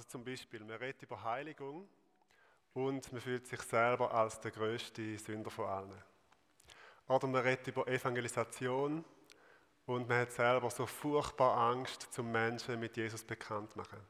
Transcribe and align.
Also 0.00 0.08
zum 0.12 0.24
Beispiel, 0.24 0.60
man 0.60 0.78
redet 0.78 1.02
über 1.02 1.22
Heiligung 1.22 1.86
und 2.72 3.12
man 3.12 3.20
fühlt 3.20 3.46
sich 3.46 3.60
selber 3.60 4.14
als 4.14 4.40
der 4.40 4.50
größte 4.50 5.18
Sünder 5.18 5.50
von 5.50 5.66
allen. 5.66 6.02
Oder 7.06 7.26
man 7.26 7.42
redet 7.42 7.66
über 7.66 7.86
Evangelisation 7.86 9.04
und 9.84 10.08
man 10.08 10.20
hat 10.20 10.32
selber 10.32 10.70
so 10.70 10.86
furchtbar 10.86 11.54
Angst, 11.54 12.10
zum 12.14 12.32
Menschen 12.32 12.80
mit 12.80 12.96
Jesus 12.96 13.22
bekannt 13.22 13.72
zu 13.72 13.78
machen. 13.78 14.00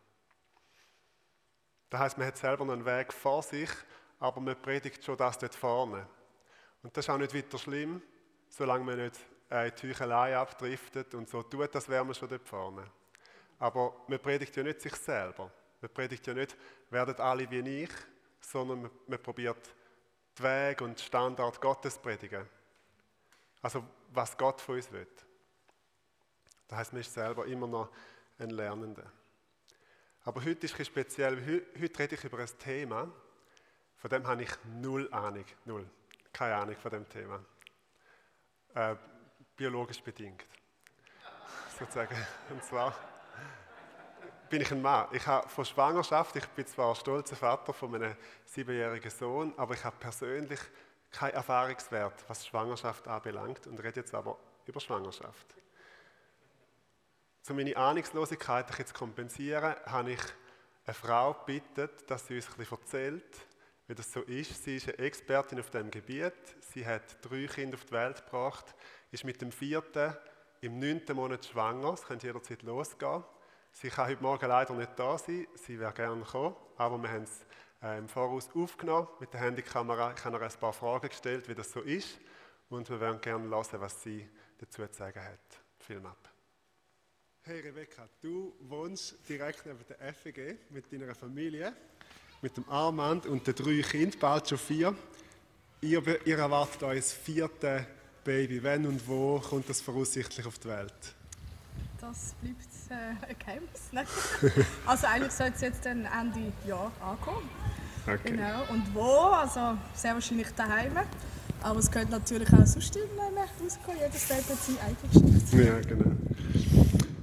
Das 1.89 1.99
heißt, 1.99 2.19
man 2.19 2.29
hat 2.29 2.37
selber 2.37 2.65
noch 2.65 2.75
einen 2.75 2.87
Weg 2.87 3.13
vor 3.13 3.43
sich, 3.43 3.71
aber 4.21 4.41
man 4.41 4.63
predigt 4.63 5.05
schon 5.05 5.17
das 5.17 5.39
dort 5.39 5.57
vorne. 5.57 6.07
Und 6.85 6.97
das 6.97 7.05
ist 7.05 7.11
auch 7.11 7.19
nicht 7.19 7.35
weiter 7.35 7.59
schlimm, 7.59 8.01
solange 8.49 8.85
man 8.85 8.97
nicht 8.97 9.19
in 9.51 9.73
die 9.75 9.89
Heuchelei 9.89 10.37
abdriftet 10.37 11.17
und 11.17 11.29
so 11.29 11.43
tut, 11.43 11.75
das 11.75 11.89
wäre 11.89 12.05
man 12.05 12.15
schon 12.15 12.29
dort 12.29 12.49
vorne. 12.49 12.89
Aber 13.59 14.05
man 14.07 14.21
predigt 14.21 14.55
ja 14.55 14.63
nicht 14.63 14.83
sich 14.83 14.95
selber. 14.95 15.51
Man 15.81 15.93
predigt 15.93 16.27
ja 16.27 16.35
nicht, 16.35 16.57
werdet 16.91 17.21
alle 17.21 17.51
wie 17.51 17.83
ich, 17.85 17.91
sondern 18.41 18.91
man, 19.07 19.23
probiert 19.23 19.75
die 20.37 20.43
Wege 20.43 20.85
und 20.85 21.01
Standard 21.01 21.61
Gottes 21.61 21.99
predigen. 21.99 22.47
Also 23.63 23.85
was 24.13 24.37
Gott 24.37 24.61
von 24.61 24.77
uns 24.77 24.91
will. 24.93 25.07
Das 26.69 26.79
heißt, 26.79 26.93
man 26.93 27.01
ist 27.01 27.13
selber 27.13 27.47
immer 27.47 27.67
noch 27.67 27.91
ein 28.39 28.51
Lernender. 28.51 29.11
Aber 30.25 30.45
heute 30.45 30.67
ist 30.67 30.79
es 30.79 30.87
speziell, 30.87 31.37
heute, 31.45 31.81
heute 31.81 31.99
rede 31.99 32.15
ich 32.15 32.25
über 32.25 32.39
ein 32.39 32.59
Thema, 32.59 33.11
von 33.97 34.11
dem 34.11 34.27
habe 34.27 34.43
ich 34.43 34.51
null 34.81 35.13
Ahnung, 35.13 35.45
null, 35.65 35.89
keine 36.33 36.57
Ahnung 36.57 36.77
von 36.77 36.91
dem 36.91 37.09
Thema. 37.09 37.45
Äh, 38.75 38.97
biologisch 39.57 40.03
bedingt, 40.03 40.45
sozusagen. 41.79 42.17
Und 42.51 42.65
zwar 42.65 42.95
bin 44.51 44.63
ich 44.63 44.73
ein 44.73 44.83
Mann. 44.83 45.07
Ich 45.13 45.27
habe 45.27 45.49
von 45.49 45.65
Schwangerschaft, 45.65 46.35
ich 46.35 46.47
bin 46.49 46.67
zwar 46.67 46.95
stolzer 46.97 47.37
Vater 47.37 47.73
von 47.73 47.95
einem 47.95 48.17
siebenjährigen 48.45 49.11
Sohn, 49.11 49.55
aber 49.57 49.75
ich 49.75 49.85
habe 49.85 49.97
persönlich 49.99 50.59
keinen 51.13 51.35
Erfahrungswert, 51.35 52.25
was 52.29 52.47
Schwangerschaft 52.47 53.07
anbelangt 53.07 53.67
und 53.69 53.79
rede 53.83 54.01
jetzt 54.01 54.13
aber 54.13 54.37
über 54.67 54.81
Schwangerschaft. 54.81 55.55
Um 57.49 57.57
meine 57.57 57.77
Ahnungslosigkeit 57.77 58.67
jetzt 58.79 58.89
zu 58.89 58.95
kompensieren, 58.95 59.75
habe 59.87 60.13
ich 60.13 60.21
eine 60.85 60.95
Frau 60.95 61.33
gebeten, 61.33 61.89
dass 62.07 62.27
sie 62.27 62.37
uns 62.37 62.49
ein 62.49 62.57
bisschen 62.57 62.79
erzählt, 62.79 63.47
wie 63.87 63.95
das 63.95 64.13
so 64.13 64.21
ist. 64.23 64.65
Sie 64.65 64.77
ist 64.77 64.89
eine 64.89 64.99
Expertin 64.99 65.59
auf 65.59 65.71
diesem 65.71 65.91
Gebiet. 65.91 66.33
Sie 66.73 66.87
hat 66.87 67.19
drei 67.23 67.47
Kinder 67.47 67.77
auf 67.77 67.85
die 67.85 67.93
Welt 67.93 68.25
gebracht, 68.25 68.75
ist 69.11 69.25
mit 69.25 69.41
dem 69.41 69.51
vierten 69.51 70.17
im 70.61 70.79
neunten 70.79 71.17
Monat 71.17 71.45
schwanger. 71.45 71.95
Es 71.95 72.05
könnte 72.05 72.27
jederzeit 72.27 72.63
losgehen. 72.63 73.25
Sie 73.73 73.89
kann 73.89 74.09
heute 74.09 74.23
Morgen 74.23 74.47
leider 74.47 74.75
nicht 74.75 74.93
da 74.97 75.17
sein. 75.17 75.47
Sie 75.55 75.79
wäre 75.79 75.93
gerne 75.93 76.23
gekommen, 76.23 76.57
aber 76.77 76.99
wir 76.99 77.11
haben 77.11 77.23
es 77.23 77.47
äh, 77.83 77.99
im 77.99 78.09
Voraus 78.09 78.49
aufgenommen 78.55 79.09
mit 79.21 79.33
der 79.33 79.41
Handykamera. 79.41 80.13
Ich 80.17 80.25
habe 80.25 80.37
ihr 80.37 80.43
ein 80.43 80.61
paar 80.61 80.73
Fragen 80.73 81.09
gestellt, 81.09 81.49
wie 81.49 81.55
das 81.55 81.73
so 81.73 81.81
ist. 81.81 82.19
Und 82.69 82.89
wir 82.89 83.01
werden 83.01 83.21
gerne 83.21 83.49
hören, 83.49 83.81
was 83.81 84.03
sie 84.03 84.29
dazu 84.59 84.87
zu 84.87 84.99
sagen 84.99 85.23
hat. 85.23 85.41
Film 85.79 86.07
ab. 86.07 86.29
Hey 87.43 87.61
Rebecca, 87.61 88.07
du 88.21 88.55
wohnst 88.61 89.17
direkt 89.29 89.65
neben 89.65 89.79
der 89.89 90.13
FEG 90.13 90.71
mit 90.71 90.93
deiner 90.93 91.15
Familie, 91.15 91.75
mit 92.43 92.57
dem 92.57 92.69
Armand 92.69 93.27
und 93.27 93.47
den 93.47 93.55
drei 93.55 93.81
Kindern, 93.81 94.21
bald 94.21 94.49
schon 94.49 94.59
vier. 94.59 94.95
Ihr, 95.81 96.27
ihr 96.27 96.39
erwartet 96.39 96.83
euch 96.83 96.99
das 96.99 97.13
vierte 97.15 97.87
Baby. 98.25 98.63
Wenn 98.63 98.87
und 98.87 99.09
wo 99.09 99.41
kommt 99.41 99.71
das 99.71 99.81
voraussichtlich 99.81 100.47
auf 100.47 100.59
die 100.59 100.69
Welt? 100.69 101.15
Das 102.01 102.35
bleibt 102.41 102.59
äh, 102.91 103.29
ein 103.29 103.37
Geheimnis. 103.39 103.93
Ne? 103.93 104.05
also 104.87 105.07
eigentlich 105.07 105.33
soll 105.33 105.53
es 105.55 105.61
jetzt 105.61 105.85
dann 105.85 106.07
Ende 106.07 106.53
Jahr 106.67 106.91
ankommen. 107.01 107.49
Okay. 108.07 108.33
Genau. 108.33 108.63
Und 108.71 108.95
wo? 108.95 109.33
Also 109.33 109.77
sehr 109.95 110.15
wahrscheinlich 110.15 110.49
daheim. 110.57 110.93
Aber 111.63 111.79
es 111.79 111.91
könnte 111.91 112.13
natürlich 112.13 112.49
auch 112.49 112.67
sonst 112.67 112.97
rauskommen. 112.97 114.01
Jedes 114.01 114.29
Baby 114.29 114.43
hat 114.43 114.59
seine 114.59 114.81
eigene 114.81 115.35
Geschichte. 115.35 115.63
Ja, 115.63 115.81
genau. 115.81 116.17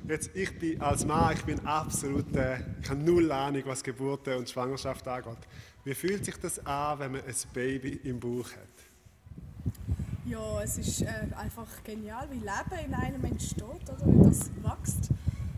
Jetzt, 0.07 0.29
ich 0.35 0.57
bin 0.57 0.79
als 0.79 1.05
Mann, 1.05 1.33
ich 1.35 1.44
bin 1.44 1.59
absolut, 1.65 2.33
äh, 2.35 2.59
ich 2.81 2.89
habe 2.89 3.01
null 3.01 3.29
Ahnung, 3.31 3.63
was 3.65 3.83
Geburt 3.83 4.27
und 4.29 4.49
Schwangerschaft 4.49 5.05
angeht. 5.07 5.38
Wie 5.83 5.94
fühlt 5.94 6.23
sich 6.23 6.38
das 6.38 6.65
an, 6.65 6.99
wenn 6.99 7.13
man 7.13 7.21
ein 7.21 7.35
Baby 7.53 7.99
im 8.03 8.19
Bauch 8.19 8.49
hat? 8.51 8.76
Ja, 10.29 10.61
es 10.61 10.77
ist 10.77 11.03
äh, 11.03 11.07
einfach 11.38 11.67
genial, 11.85 12.27
wie 12.29 12.39
Leben 12.39 12.85
in 12.85 12.93
einem 12.93 13.23
entsteht, 13.23 13.63
oder? 13.63 14.05
wie 14.05 14.27
das 14.27 14.49
wächst. 14.61 15.09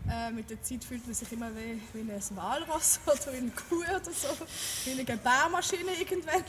Äh, 0.08 0.30
mit 0.30 0.48
der 0.48 0.62
Zeit 0.62 0.84
fühlt 0.84 1.04
man 1.06 1.14
sich 1.14 1.32
immer 1.32 1.50
wie, 1.56 1.80
wie 1.92 2.00
ein 2.00 2.36
Walross 2.36 3.00
oder 3.06 3.32
wie 3.32 3.38
eine 3.38 3.50
Kuh 3.50 3.82
oder 3.82 4.12
so, 4.12 4.28
wie 4.84 4.92
eine 4.92 5.04
Gebärmaschine 5.04 5.90
irgendwann. 5.98 6.44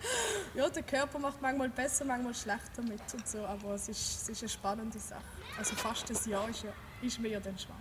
ja, 0.54 0.70
der 0.70 0.82
Körper 0.84 1.18
macht 1.18 1.42
manchmal 1.42 1.68
besser, 1.68 2.06
manchmal 2.06 2.34
schlechter 2.34 2.80
mit 2.82 3.00
und 3.12 3.28
so, 3.28 3.40
aber 3.40 3.74
es 3.74 3.90
ist, 3.90 4.22
es 4.22 4.28
ist 4.30 4.42
eine 4.42 4.48
spannende 4.48 4.98
Sache. 4.98 5.22
Also 5.58 5.74
fast 5.76 6.10
ein 6.10 6.30
Jahr 6.30 6.48
ist, 6.48 6.62
ja, 6.62 6.72
ist 7.02 7.20
man 7.20 7.30
ja 7.30 7.40
dann 7.40 7.58
schwanger. 7.58 7.80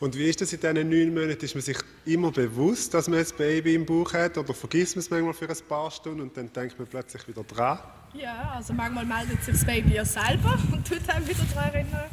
Und 0.00 0.16
wie 0.16 0.28
ist 0.28 0.40
das 0.40 0.52
in 0.52 0.60
diesen 0.60 0.88
neun 0.88 1.14
Monaten? 1.14 1.44
Ist 1.44 1.54
man 1.54 1.62
sich 1.62 1.78
immer 2.04 2.32
bewusst, 2.32 2.94
dass 2.94 3.06
man 3.06 3.20
ein 3.20 3.26
Baby 3.38 3.76
im 3.76 3.86
Bauch 3.86 4.12
hat 4.12 4.38
oder 4.38 4.54
vergisst 4.54 4.96
man 4.96 5.00
es 5.00 5.10
manchmal 5.10 5.34
für 5.34 5.48
ein 5.48 5.68
paar 5.68 5.90
Stunden 5.92 6.20
und 6.20 6.36
dann 6.36 6.52
denkt 6.52 6.78
man 6.80 6.88
plötzlich 6.88 7.28
wieder 7.28 7.44
dran? 7.44 7.78
Ja, 8.14 8.52
also 8.56 8.72
manchmal 8.72 9.04
meldet 9.04 9.42
sich 9.44 9.54
das 9.54 9.64
Baby 9.64 9.94
ja 9.94 10.04
selber 10.04 10.58
und 10.72 10.86
tut 10.86 11.08
einem 11.08 11.28
wieder 11.28 11.44
daran 11.54 11.72
erinnern. 11.72 12.10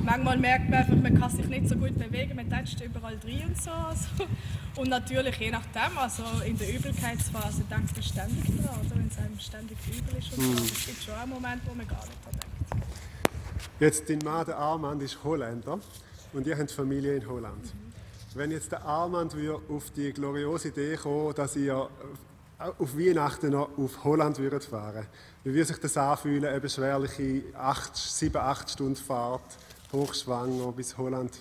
Manchmal 0.00 0.38
merkt 0.38 0.70
man 0.70 0.78
einfach, 0.78 0.96
man 0.96 1.18
kann 1.18 1.30
sich 1.30 1.46
nicht 1.48 1.68
so 1.68 1.76
gut 1.76 1.98
bewegen, 1.98 2.36
man 2.36 2.48
tätscht 2.48 2.80
überall 2.80 3.18
drin 3.18 3.44
und 3.46 3.60
so. 3.60 3.70
Also. 3.70 4.06
Und 4.76 4.88
natürlich, 4.88 5.36
je 5.36 5.50
nachdem, 5.50 5.98
also 5.98 6.22
in 6.46 6.56
der 6.56 6.72
Übelkeitsphase 6.72 7.64
denkt 7.70 7.92
man 7.92 8.02
ständig 8.02 8.44
dran, 8.44 8.78
oder? 8.80 8.94
wenn 8.94 9.08
es 9.08 9.18
einem 9.18 9.38
ständig 9.38 9.76
übel 9.88 10.18
ist. 10.18 10.32
Und 10.32 10.42
so. 10.42 10.50
Mhm. 10.50 10.56
Es 10.56 10.86
gibt 10.86 11.02
schon 11.02 11.14
einen 11.14 11.30
Moment, 11.30 11.62
wo 11.66 11.74
man 11.74 11.88
gar 11.88 12.04
nicht 12.06 12.24
dran 12.24 12.34
denkt. 12.34 12.86
Jetzt, 13.80 14.08
dein 14.08 14.18
Mann, 14.18 14.46
der 14.46 14.56
Armand, 14.56 15.02
ist 15.02 15.18
Holländer 15.24 15.78
und 16.32 16.46
ihr 16.46 16.56
habt 16.56 16.70
Familie 16.70 17.16
in 17.16 17.28
Holland. 17.28 17.64
Mhm. 17.64 17.88
Wenn 18.34 18.50
jetzt 18.50 18.70
der 18.70 18.84
Armand 18.84 19.34
auf 19.68 19.90
die 19.90 20.12
gloriose 20.12 20.68
Idee 20.68 20.96
kommen 20.96 21.34
dass 21.34 21.56
ihr 21.56 21.88
auf 22.58 22.96
Weihnachten 22.96 23.50
noch 23.50 23.70
auf 23.78 24.04
Holland 24.04 24.36
fahren 24.36 25.06
Wie 25.44 25.54
würde 25.54 25.64
sich 25.64 25.78
das 25.78 25.96
anfühlen, 25.96 26.44
eine 26.44 26.60
beschwerliche 26.60 27.42
7, 27.92 28.36
8 28.36 28.68
Stunden 28.68 28.96
Fahrt, 28.96 29.56
hochschwanger 29.92 30.72
bis 30.72 30.96
Holland? 30.96 31.32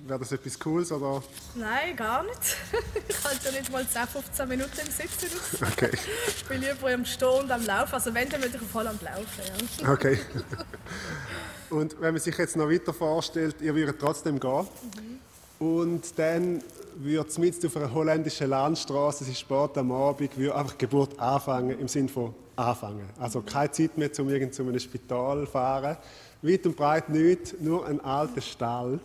Wäre 0.00 0.18
das 0.18 0.32
etwas 0.32 0.58
Cooles? 0.58 0.92
Oder? 0.92 1.22
Nein, 1.54 1.96
gar 1.96 2.22
nicht. 2.22 2.56
ich 3.08 3.24
halte 3.24 3.46
ja 3.46 3.58
nicht 3.58 3.72
mal 3.72 3.86
10, 3.88 4.06
15 4.06 4.48
Minuten 4.48 4.78
im 4.78 4.92
Sitzen 4.92 5.28
aus. 5.34 5.72
Okay. 5.72 5.90
Ich 6.28 6.44
bin 6.44 6.60
lieber 6.60 6.92
am 6.92 7.04
Stehen 7.06 7.28
und 7.28 7.50
am 7.50 7.64
Laufen. 7.64 7.94
Also 7.94 8.12
wenn, 8.12 8.28
dann 8.28 8.42
würde 8.42 8.56
ich 8.56 8.62
auf 8.62 8.74
Holland 8.74 9.00
laufen. 9.00 9.42
Ja. 9.80 9.92
Okay. 9.92 10.18
Und 11.70 12.00
wenn 12.00 12.14
man 12.14 12.20
sich 12.20 12.36
jetzt 12.38 12.54
noch 12.54 12.70
weiter 12.70 12.94
vorstellt, 12.94 13.56
ihr 13.60 13.74
würdet 13.74 13.98
trotzdem 13.98 14.38
gehen. 14.38 14.68
Mhm. 15.58 15.66
Und 15.66 16.16
dann 16.16 16.62
würde 16.98 17.28
es 17.28 17.38
mit 17.38 17.64
auf 17.64 17.76
einer 17.76 17.92
holländischen 17.92 18.48
Landstraße, 18.48 19.24
es 19.24 19.30
ist 19.30 19.40
spät 19.40 19.76
am 19.76 19.92
Abend, 19.92 20.36
würde 20.36 20.54
einfach 20.54 20.78
Geburt 20.78 21.18
anfangen, 21.18 21.78
im 21.78 21.88
Sinne 21.88 22.08
von 22.08 22.34
anfangen. 22.56 23.08
Also 23.18 23.42
keine 23.42 23.70
Zeit 23.70 23.96
mehr, 23.98 24.10
um 24.18 24.28
irgend 24.28 24.54
zu 24.54 24.62
einem 24.62 24.78
Spital 24.78 25.44
zu 25.44 25.50
fahren. 25.50 25.96
Weit 26.42 26.66
und 26.66 26.76
breit 26.76 27.08
nichts, 27.08 27.54
nur 27.60 27.86
ein 27.86 28.00
alter 28.00 28.40
Stall. 28.40 28.98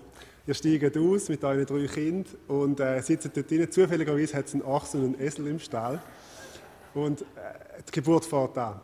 Ihr 0.48 0.54
steigt 0.54 0.98
aus 0.98 1.30
mit 1.30 1.44
euren 1.44 1.66
drei 1.66 1.86
Kindern 1.88 2.34
und 2.48 2.80
äh, 2.80 3.02
sitzt 3.02 3.30
dort 3.36 3.50
drin. 3.50 3.70
Zufälligerweise 3.72 4.38
hat 4.38 4.48
es 4.48 4.54
einen 4.54 4.64
Ochsen 4.64 5.04
und 5.04 5.16
einen 5.16 5.28
Esel 5.28 5.48
im 5.48 5.60
Stall. 5.60 6.02
Und 6.94 7.22
äh, 7.22 7.26
die 7.88 7.92
Geburt 7.92 8.26
fährt 8.26 8.58
an. 8.58 8.80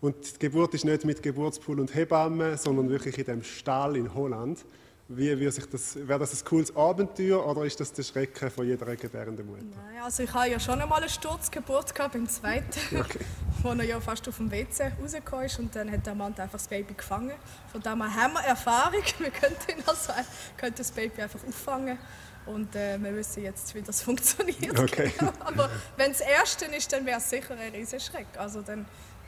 Und 0.00 0.14
die 0.34 0.38
Geburt 0.38 0.74
ist 0.74 0.84
nicht 0.84 1.04
mit 1.04 1.22
Geburtspool 1.22 1.80
und 1.80 1.94
Hebamme, 1.94 2.56
sondern 2.56 2.88
wirklich 2.88 3.18
in 3.18 3.24
dem 3.24 3.42
Stall 3.42 3.96
in 3.96 4.14
Holland. 4.14 4.64
Wie 5.10 5.30
würde 5.38 5.50
sich 5.50 5.64
das, 5.64 5.96
wäre 5.96 6.18
das 6.18 6.38
ein 6.38 6.44
cooles 6.44 6.76
Abenteuer 6.76 7.46
oder 7.46 7.64
ist 7.64 7.80
das 7.80 7.90
der 7.94 8.02
Schrecken 8.02 8.50
von 8.50 8.66
jeder 8.66 8.94
gebärenden 8.94 9.46
Mutter? 9.46 9.64
Nein, 9.74 10.02
also 10.02 10.22
ich 10.22 10.34
habe 10.34 10.50
ja 10.50 10.60
schon 10.60 10.82
einmal 10.82 11.00
eine 11.00 11.08
Sturzgeburt 11.08 11.94
gehabt, 11.94 12.12
beim 12.12 12.28
zweiten, 12.28 12.78
okay. 13.00 13.20
wo 13.62 13.70
er 13.70 13.84
ja 13.84 14.00
fast 14.00 14.28
auf 14.28 14.36
dem 14.36 14.50
WC 14.50 14.92
rausgekommen 15.00 15.46
ist 15.46 15.58
und 15.58 15.74
dann 15.74 15.90
hat 15.90 16.04
der 16.04 16.14
Mann 16.14 16.34
einfach 16.36 16.52
das 16.52 16.68
Baby 16.68 16.92
gefangen. 16.92 17.32
Von 17.72 17.80
daher 17.80 18.14
haben 18.14 18.34
wir 18.34 18.40
Erfahrung, 18.40 19.02
wir 19.18 19.30
könnten, 19.30 19.82
also, 19.86 20.12
können 20.58 20.74
das 20.76 20.90
Baby 20.90 21.22
einfach 21.22 21.40
auffangen 21.42 21.98
und 22.44 22.76
äh, 22.76 23.02
wir 23.02 23.14
wissen 23.16 23.44
jetzt, 23.44 23.74
wie 23.74 23.80
das 23.80 24.02
funktioniert. 24.02 24.78
Okay. 24.78 25.10
Aber 25.40 25.70
wenn 25.96 26.10
es 26.10 26.20
Erste 26.20 26.66
ist, 26.66 26.92
dann 26.92 27.06
wäre 27.06 27.16
es 27.16 27.30
sicher 27.30 27.56
ein 27.58 27.74
riesiger 27.74 28.00
Schreck. 28.00 28.26
Also 28.36 28.60
dann, 28.60 28.84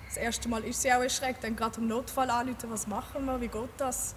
das 0.09 0.19
erste 0.19 0.47
Mal 0.47 0.63
ist 0.65 0.83
sie 0.83 0.93
auch 0.93 1.01
erschreckt, 1.01 1.43
dann 1.43 1.57
gerade 1.57 1.81
im 1.81 1.89
Notfall 1.89 2.29
anrufen, 2.29 2.71
was 2.71 2.87
machen 2.87 3.25
wir, 3.25 3.41
wie 3.41 3.49
geht 3.49 3.71
das? 3.79 4.15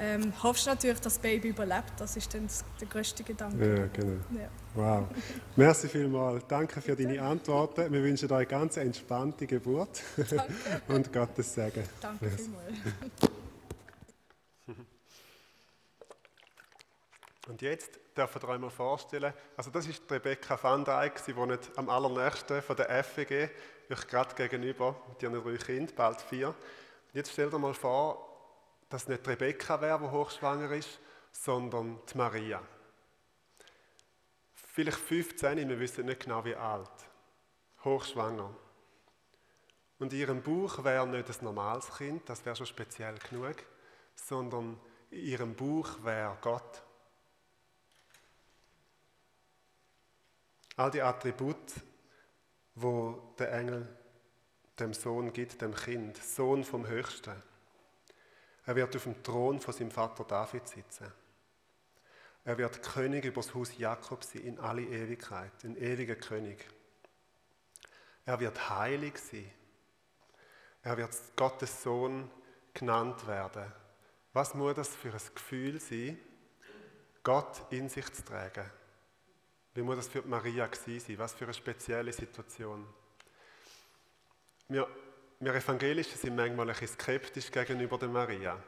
Ähm, 0.00 0.32
hoffst 0.42 0.66
natürlich, 0.66 1.00
dass 1.00 1.14
das 1.14 1.18
Baby 1.18 1.48
überlebt. 1.48 1.92
Das 1.98 2.16
ist 2.16 2.32
dann 2.32 2.48
der 2.80 2.88
größte 2.88 3.22
Gedanke. 3.22 3.58
Ja, 3.58 3.86
genau. 3.86 4.20
Ja. 4.30 4.48
Wow. 4.74 5.06
Merci 5.56 5.88
vielmals. 5.88 6.44
Danke 6.48 6.80
für 6.80 6.96
deine 6.96 7.20
Antworten. 7.20 7.92
Wir 7.92 8.02
wünschen 8.02 8.26
euch 8.26 8.38
eine 8.38 8.46
ganz 8.46 8.78
entspannte 8.78 9.46
Geburt 9.46 10.02
Danke. 10.16 10.44
und 10.88 11.12
Gottes 11.12 11.54
Segen. 11.54 11.84
Danke 12.00 12.30
vielmals. 12.30 12.78
Und 17.48 17.62
jetzt 17.62 17.98
dürft 18.16 18.44
ihr 18.44 18.48
euch 18.48 18.60
mal 18.60 18.70
vorstellen, 18.70 19.32
also 19.56 19.72
das 19.72 19.84
ist 19.88 20.08
Rebecca 20.08 20.56
van 20.62 20.84
Dijk, 20.84 21.24
die 21.26 21.34
wohnt 21.34 21.68
am 21.74 21.88
allernächsten 21.88 22.62
von 22.62 22.76
der 22.76 23.02
FEG, 23.02 23.50
euch 23.90 24.06
gerade 24.06 24.36
gegenüber 24.36 24.94
mit 25.08 25.20
ihren 25.20 25.42
drei 25.42 25.56
Kindern, 25.56 25.92
bald 25.96 26.20
vier. 26.20 26.48
Und 26.48 26.54
jetzt 27.12 27.32
stellt 27.32 27.52
euch 27.52 27.60
mal 27.60 27.74
vor, 27.74 28.29
dass 28.90 29.08
nicht 29.08 29.26
Rebecca 29.26 29.80
wäre, 29.80 29.98
die 30.00 30.10
hochschwanger 30.10 30.72
ist, 30.72 30.98
sondern 31.32 32.00
die 32.12 32.18
Maria. 32.18 32.62
Vielleicht 34.52 34.98
15, 34.98 35.68
wir 35.68 35.80
wissen 35.80 36.06
nicht 36.06 36.24
genau 36.24 36.44
wie 36.44 36.54
alt. 36.54 36.90
Hochschwanger. 37.84 38.54
Und 39.98 40.12
in 40.12 40.18
ihrem 40.18 40.42
Bauch 40.42 40.82
wäre 40.84 41.06
nicht 41.06 41.28
ein 41.28 41.44
normales 41.44 41.96
Kind, 41.96 42.28
das 42.28 42.44
wäre 42.44 42.56
schon 42.56 42.66
speziell 42.66 43.16
genug, 43.18 43.56
sondern 44.14 44.78
in 45.10 45.20
ihrem 45.20 45.54
Bauch 45.54 46.02
wäre 46.02 46.36
Gott. 46.40 46.82
All 50.76 50.90
die 50.90 51.02
Attribute, 51.02 51.74
wo 52.74 53.34
der 53.38 53.52
Engel 53.52 53.88
dem 54.78 54.94
Sohn 54.94 55.32
gibt, 55.32 55.60
dem 55.60 55.74
Kind, 55.74 56.16
Sohn 56.16 56.64
vom 56.64 56.86
Höchsten. 56.86 57.49
Er 58.66 58.76
wird 58.76 58.94
auf 58.94 59.04
dem 59.04 59.22
Thron 59.22 59.60
von 59.60 59.74
seinem 59.74 59.90
Vater 59.90 60.24
David 60.24 60.68
sitzen. 60.68 61.10
Er 62.44 62.56
wird 62.56 62.82
König 62.82 63.24
über 63.24 63.42
das 63.42 63.54
Haus 63.54 63.76
Jakob 63.76 64.24
sein 64.24 64.42
in 64.42 64.58
alle 64.58 64.82
Ewigkeit, 64.82 65.52
ein 65.64 65.76
ewiger 65.76 66.16
König. 66.16 66.66
Er 68.24 68.40
wird 68.40 68.70
heilig 68.70 69.18
sein. 69.18 69.50
Er 70.82 70.96
wird 70.96 71.14
Gottes 71.36 71.82
Sohn 71.82 72.30
genannt 72.72 73.26
werden. 73.26 73.70
Was 74.32 74.54
muss 74.54 74.74
das 74.74 74.88
für 74.88 75.12
ein 75.12 75.34
Gefühl 75.34 75.80
sein, 75.80 76.18
Gott 77.22 77.62
in 77.70 77.88
sich 77.88 78.10
zu 78.12 78.24
tragen? 78.24 78.70
Wie 79.74 79.82
muss 79.82 79.96
das 79.96 80.08
für 80.08 80.22
Maria 80.22 80.68
sein? 80.72 81.18
Was 81.18 81.34
für 81.34 81.44
eine 81.44 81.54
spezielle 81.54 82.12
Situation. 82.12 82.86
Wir, 84.68 84.88
wir 85.40 85.54
Evangelischen 85.54 86.18
sind 86.18 86.36
manchmal 86.36 86.68
ein 86.68 86.76
bisschen 86.76 86.88
skeptisch 86.88 87.50
gegenüber 87.50 87.96
der 87.96 88.08
Maria. 88.08 88.62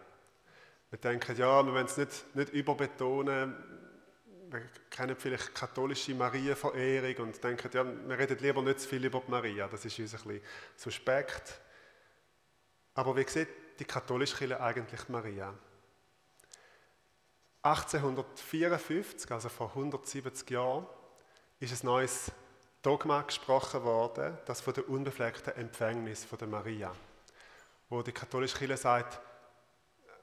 Wir 0.88 0.98
denken, 0.98 1.36
ja, 1.36 1.62
wir 1.62 1.72
wollen 1.72 1.86
es 1.86 1.98
nicht, 1.98 2.34
nicht 2.34 2.48
überbetonen. 2.50 3.54
Wir 4.50 4.62
kennen 4.90 5.14
vielleicht 5.16 5.54
katholische 5.54 6.14
Marienverehrung 6.14 7.26
und 7.26 7.44
denken, 7.44 7.70
ja, 7.72 7.84
wir 7.84 8.18
reden 8.18 8.38
lieber 8.38 8.62
nicht 8.62 8.80
zu 8.80 8.88
viel 8.88 9.04
über 9.04 9.20
die 9.20 9.30
Maria. 9.30 9.68
Das 9.68 9.84
ist 9.84 9.98
uns 9.98 10.14
ein 10.14 10.22
bisschen 10.22 10.40
suspekt. 10.76 11.60
Aber 12.94 13.16
wie 13.16 13.28
sieht 13.28 13.48
die 13.78 13.84
katholische 13.84 14.36
Kirche 14.36 14.60
eigentlich 14.60 15.08
Maria? 15.10 15.54
1854, 17.62 19.30
also 19.30 19.48
vor 19.50 19.68
170 19.68 20.50
Jahren, 20.50 20.86
ist 21.60 21.82
ein 21.82 21.86
neues 21.86 22.32
Dogma 22.82 23.22
gesprochen 23.22 23.84
worden, 23.84 24.36
das 24.44 24.60
von 24.60 24.74
der 24.74 24.88
unbefleckten 24.88 25.54
Empfängnis 25.54 26.24
von 26.24 26.38
der 26.38 26.48
Maria, 26.48 26.92
wo 27.88 28.02
die 28.02 28.10
katholische 28.10 28.58
Kirche 28.58 28.76
sagt, 28.76 29.20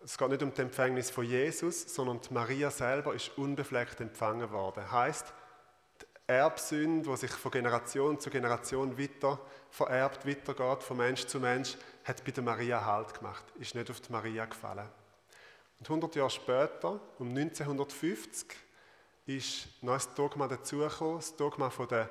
es 0.03 0.17
geht 0.17 0.29
nicht 0.29 0.43
um 0.43 0.53
die 0.53 0.61
Empfängnis 0.61 1.09
von 1.09 1.25
Jesus, 1.25 1.93
sondern 1.93 2.21
die 2.21 2.33
Maria 2.33 2.69
selber 2.69 3.13
ist 3.13 3.37
unbefleckt 3.37 3.99
empfangen 4.01 4.49
worden. 4.51 4.89
Heißt, 4.91 5.25
die 6.01 6.05
Erbsünde, 6.27 7.09
die 7.09 7.17
sich 7.17 7.31
von 7.31 7.51
Generation 7.51 8.19
zu 8.19 8.29
Generation 8.29 8.97
weiter 8.97 9.39
vererbt, 9.69 10.25
weitergeht, 10.25 10.83
von 10.83 10.97
Mensch 10.97 11.25
zu 11.25 11.39
Mensch, 11.39 11.77
hat 12.03 12.23
bei 12.23 12.31
der 12.31 12.43
Maria 12.43 12.83
Halt 12.83 13.13
gemacht, 13.13 13.43
ist 13.59 13.75
nicht 13.75 13.89
auf 13.89 13.99
die 13.99 14.11
Maria 14.11 14.45
gefallen. 14.45 14.87
Und 15.79 15.89
100 15.89 16.15
Jahre 16.15 16.29
später, 16.29 16.99
um 17.19 17.29
1950, 17.29 18.47
ist 19.25 19.67
neues 19.81 20.13
Dogma 20.13 20.47
dazugekommen, 20.47 21.17
das 21.17 21.35
Dogma 21.35 21.69
von 21.69 21.87
der 21.87 22.09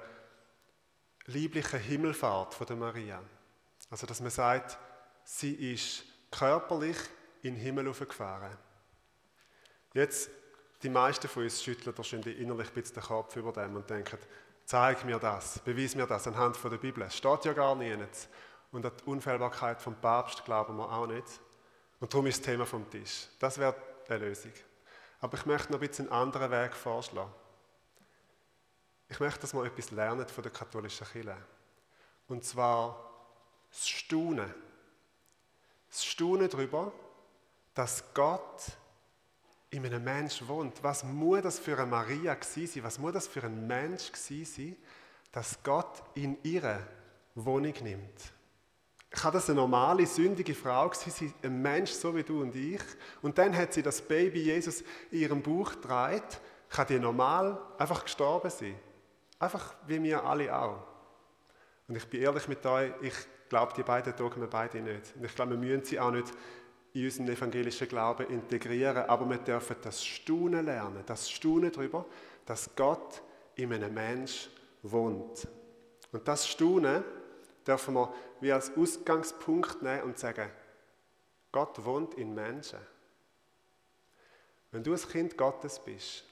lieblichen 1.28 1.78
Himmelfahrt 1.78 2.54
von 2.54 2.66
der 2.66 2.76
Maria. 2.76 3.22
Also, 3.90 4.06
dass 4.06 4.20
man 4.20 4.30
sagt, 4.30 4.78
sie 5.24 5.72
ist 5.72 6.04
körperlich 6.30 6.96
in 7.42 7.54
den 7.54 7.62
Himmel 7.62 7.88
aufgefahren. 7.88 8.56
Jetzt, 9.94 10.30
die 10.82 10.88
meisten 10.88 11.28
von 11.28 11.44
uns 11.44 11.62
schütteln 11.62 11.96
wahrscheinlich 11.96 12.38
innerlich 12.38 12.68
ein 12.68 12.74
bisschen 12.74 12.94
den 12.94 13.02
Kopf 13.02 13.36
über 13.36 13.52
dem 13.52 13.76
und 13.76 13.88
denken, 13.88 14.18
zeig 14.64 15.04
mir 15.04 15.18
das, 15.18 15.58
beweis 15.60 15.94
mir 15.94 16.06
das 16.06 16.26
anhand 16.26 16.56
von 16.56 16.70
der 16.70 16.78
Bibel. 16.78 17.02
Es 17.02 17.16
steht 17.16 17.44
ja 17.44 17.52
gar 17.52 17.74
nicht. 17.74 18.28
Und 18.70 18.84
an 18.84 18.92
die 19.00 19.04
Unfehlbarkeit 19.08 19.80
vom 19.80 19.94
Papst 19.94 20.44
glauben 20.44 20.76
wir 20.76 20.92
auch 20.92 21.06
nicht. 21.06 21.40
Und 22.00 22.12
darum 22.12 22.26
ist 22.26 22.38
das 22.38 22.46
Thema 22.46 22.66
vom 22.66 22.88
Tisch. 22.90 23.28
Das 23.38 23.58
wäre 23.58 23.74
eine 24.08 24.18
Lösung. 24.26 24.52
Aber 25.20 25.36
ich 25.36 25.46
möchte 25.46 25.72
noch 25.72 25.80
ein 25.80 25.88
bisschen 25.88 26.06
einen 26.10 26.22
anderen 26.22 26.50
Weg 26.50 26.74
vorschlagen. 26.74 27.32
Ich 29.08 29.20
möchte, 29.20 29.40
dass 29.40 29.54
wir 29.54 29.64
etwas 29.64 29.90
lernen 29.90 30.26
von 30.28 30.42
der 30.42 30.52
katholischen 30.52 31.06
Kirche. 31.06 31.36
Und 32.28 32.44
zwar 32.44 33.10
das 33.70 33.88
Staunen. 33.88 34.52
Das 35.88 36.04
Staunen 36.04 36.48
darüber, 36.48 36.92
dass 37.74 38.04
Gott 38.12 38.72
in 39.70 39.84
einem 39.86 40.04
Menschen 40.04 40.48
wohnt. 40.48 40.82
Was 40.82 41.04
muss 41.04 41.42
das 41.42 41.58
für 41.58 41.76
eine 41.78 41.86
Maria 41.86 42.36
sein? 42.40 42.68
Was 42.82 42.98
muss 42.98 43.12
das 43.12 43.26
für 43.26 43.44
ein 43.44 43.66
Mensch 43.66 44.10
sein, 44.14 44.76
dass 45.32 45.62
Gott 45.62 46.02
in 46.14 46.36
ihre 46.42 46.86
Wohnung 47.34 47.74
nimmt? 47.82 48.32
kann 49.10 49.32
das 49.32 49.48
eine 49.48 49.56
normale, 49.60 50.06
sündige 50.06 50.54
Frau 50.54 50.92
sein, 50.92 51.32
ein 51.42 51.62
Mensch 51.62 51.90
so 51.92 52.14
wie 52.14 52.22
du 52.22 52.42
und 52.42 52.54
ich. 52.54 52.82
Und 53.22 53.38
dann 53.38 53.56
hat 53.56 53.72
sie 53.72 53.82
das 53.82 54.02
Baby 54.02 54.42
Jesus 54.42 54.82
in 55.10 55.20
ihrem 55.20 55.42
Bauch 55.42 55.72
getragen. 55.72 56.22
Kann 56.68 56.86
die 56.86 56.98
normal 56.98 57.58
einfach 57.78 58.04
gestorben 58.04 58.50
sein? 58.50 58.74
Einfach 59.38 59.74
wie 59.86 60.02
wir 60.02 60.24
alle 60.24 60.56
auch. 60.56 60.82
Und 61.86 61.96
ich 61.96 62.06
bin 62.06 62.20
ehrlich 62.20 62.48
mit 62.48 62.64
euch, 62.66 62.92
ich 63.00 63.14
glaube 63.48 63.72
die 63.76 63.82
beiden 63.82 64.14
Dogmen 64.16 64.48
beide 64.50 64.80
nicht. 64.80 65.16
Und 65.16 65.24
ich 65.24 65.34
glaube, 65.34 65.52
wir 65.52 65.58
müssen 65.58 65.84
sie 65.84 65.98
auch 65.98 66.10
nicht 66.10 66.32
in 66.92 67.04
unseren 67.04 67.28
evangelischen 67.28 67.88
Glauben 67.88 68.26
integrieren, 68.28 69.08
aber 69.08 69.28
wir 69.28 69.38
dürfen 69.38 69.76
das 69.82 70.04
Staunen 70.04 70.66
lernen, 70.66 71.02
das 71.06 71.30
Staunen 71.30 71.70
darüber, 71.70 72.04
dass 72.44 72.74
Gott 72.74 73.22
in 73.54 73.72
einem 73.72 73.94
Mensch 73.94 74.48
wohnt. 74.82 75.46
Und 76.12 76.26
das 76.26 76.48
Staunen 76.48 77.04
dürfen 77.66 77.94
wir 77.94 78.12
wie 78.40 78.52
als 78.52 78.76
Ausgangspunkt 78.76 79.82
nehmen 79.82 80.02
und 80.02 80.18
sagen, 80.18 80.50
Gott 81.52 81.84
wohnt 81.84 82.14
in 82.14 82.34
Menschen. 82.34 82.78
Wenn 84.70 84.82
du 84.82 84.92
ein 84.92 85.00
Kind 85.00 85.36
Gottes 85.36 85.78
bist, 85.78 86.24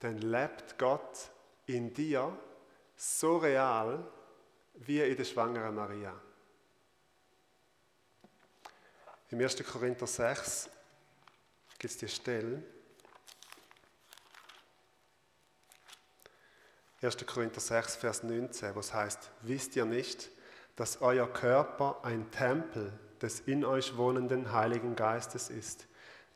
dann 0.00 0.18
lebt 0.18 0.78
Gott 0.78 1.30
in 1.76 1.92
dir 1.92 2.36
so 2.96 3.38
real 3.38 4.06
wie 4.74 5.00
in 5.00 5.16
der 5.16 5.24
schwangeren 5.24 5.74
Maria. 5.74 6.14
Im 9.30 9.40
1. 9.40 9.64
Korinther 9.64 10.06
6 10.06 10.68
gibt 11.78 11.92
es 11.92 11.98
die 11.98 12.08
Stelle. 12.08 12.62
1. 17.00 17.26
Korinther 17.26 17.60
6, 17.60 17.96
Vers 17.96 18.22
19, 18.22 18.74
wo 18.74 18.80
es 18.80 18.92
heißt, 18.92 19.30
wisst 19.42 19.74
ihr 19.74 19.84
nicht, 19.84 20.30
dass 20.76 21.00
euer 21.00 21.26
Körper 21.26 22.04
ein 22.04 22.30
Tempel 22.30 22.92
des 23.20 23.40
in 23.40 23.64
euch 23.64 23.96
wohnenden 23.96 24.52
Heiligen 24.52 24.94
Geistes 24.94 25.50
ist, 25.50 25.86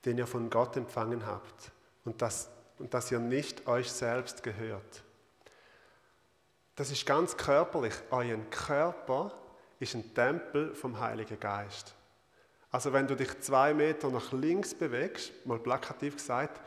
den 0.04 0.18
ihr 0.18 0.26
von 0.26 0.50
Gott 0.50 0.76
empfangen 0.76 1.26
habt 1.26 1.70
und 2.04 2.22
dass, 2.22 2.50
und 2.78 2.94
dass 2.94 3.12
ihr 3.12 3.18
nicht 3.18 3.66
euch 3.66 3.90
selbst 3.90 4.42
gehört. 4.42 5.04
Das 6.76 6.90
ist 6.90 7.06
ganz 7.06 7.36
körperlich. 7.36 7.94
Euer 8.10 8.36
Körper 8.50 9.32
ist 9.80 9.94
ein 9.94 10.14
Tempel 10.14 10.74
vom 10.74 11.00
Heiligen 11.00 11.40
Geist. 11.40 11.94
Also 12.70 12.92
wenn 12.92 13.06
du 13.06 13.16
dich 13.16 13.40
zwei 13.40 13.72
Meter 13.72 14.10
nach 14.10 14.32
links 14.32 14.74
bewegst, 14.74 15.32
mal 15.46 15.58
plakativ 15.58 16.16
gesagt, 16.16 16.60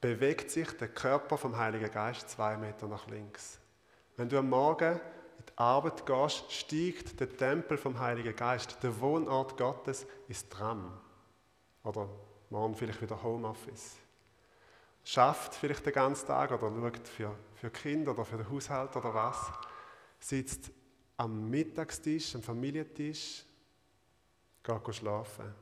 bewegt 0.00 0.50
sich 0.50 0.70
der 0.78 0.88
Körper 0.88 1.36
vom 1.36 1.56
Heiligen 1.56 1.90
Geist 1.90 2.30
zwei 2.30 2.56
Meter 2.56 2.88
nach 2.88 3.06
links. 3.08 3.58
Wenn 4.16 4.30
du 4.30 4.38
am 4.38 4.48
Morgen 4.48 4.98
die 5.48 5.58
Arbeit 5.58 6.06
gehst, 6.06 6.50
steigt 6.50 7.20
der 7.20 7.36
Tempel 7.36 7.76
vom 7.76 7.98
Heiligen 7.98 8.34
Geist, 8.34 8.82
der 8.82 8.98
Wohnort 9.00 9.58
Gottes, 9.58 10.06
ins 10.28 10.48
Tram. 10.48 10.98
Oder 11.84 12.08
morgen 12.48 12.74
vielleicht 12.74 13.02
wieder 13.02 13.22
Homeoffice. 13.22 13.96
Schafft 15.04 15.54
vielleicht 15.54 15.84
den 15.84 15.92
ganzen 15.92 16.26
Tag 16.26 16.52
oder 16.52 16.70
schaut 16.70 17.08
für, 17.08 17.34
für 17.54 17.70
Kinder 17.70 18.12
oder 18.12 18.24
für 18.24 18.36
den 18.36 18.50
Haushalt 18.50 18.94
oder 18.96 19.12
was. 19.12 19.50
Sitzt 20.20 20.70
am 21.16 21.50
Mittagstisch, 21.50 22.34
am 22.34 22.42
Familientisch, 22.42 23.44
geht 24.62 24.94
schlafen. 24.94 25.52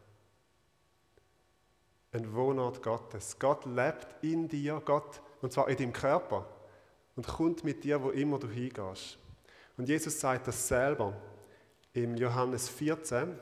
Ein 2.13 2.35
Wohnort 2.35 2.83
Gottes. 2.83 3.39
Gott 3.39 3.65
lebt 3.65 4.23
in 4.23 4.49
dir, 4.49 4.83
Gott, 4.85 5.21
und 5.41 5.53
zwar 5.53 5.69
in 5.69 5.77
deinem 5.77 5.93
Körper. 5.93 6.47
Und 7.17 7.27
kommt 7.27 7.65
mit 7.65 7.85
dir, 7.85 8.03
wo 8.03 8.11
immer 8.11 8.39
du 8.39 8.49
hingehst. 8.49 9.19
Und 9.77 9.89
Jesus 9.89 10.21
sagt 10.21 10.49
das 10.49 10.69
selber. 10.69 11.15
Im 11.93 12.17
Johannes 12.17 12.69
14, 12.69 13.37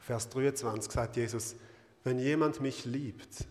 Vers 0.00 0.28
23 0.30 0.90
sagt 0.90 1.16
Jesus, 1.16 1.56
wenn 2.04 2.18
jemand 2.18 2.60
mich 2.60 2.84
liebt, 2.84 3.46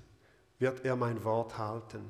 wird 0.60 0.86
er 0.86 0.96
mein 0.96 1.24
Wort 1.24 1.58
halten. 1.58 2.04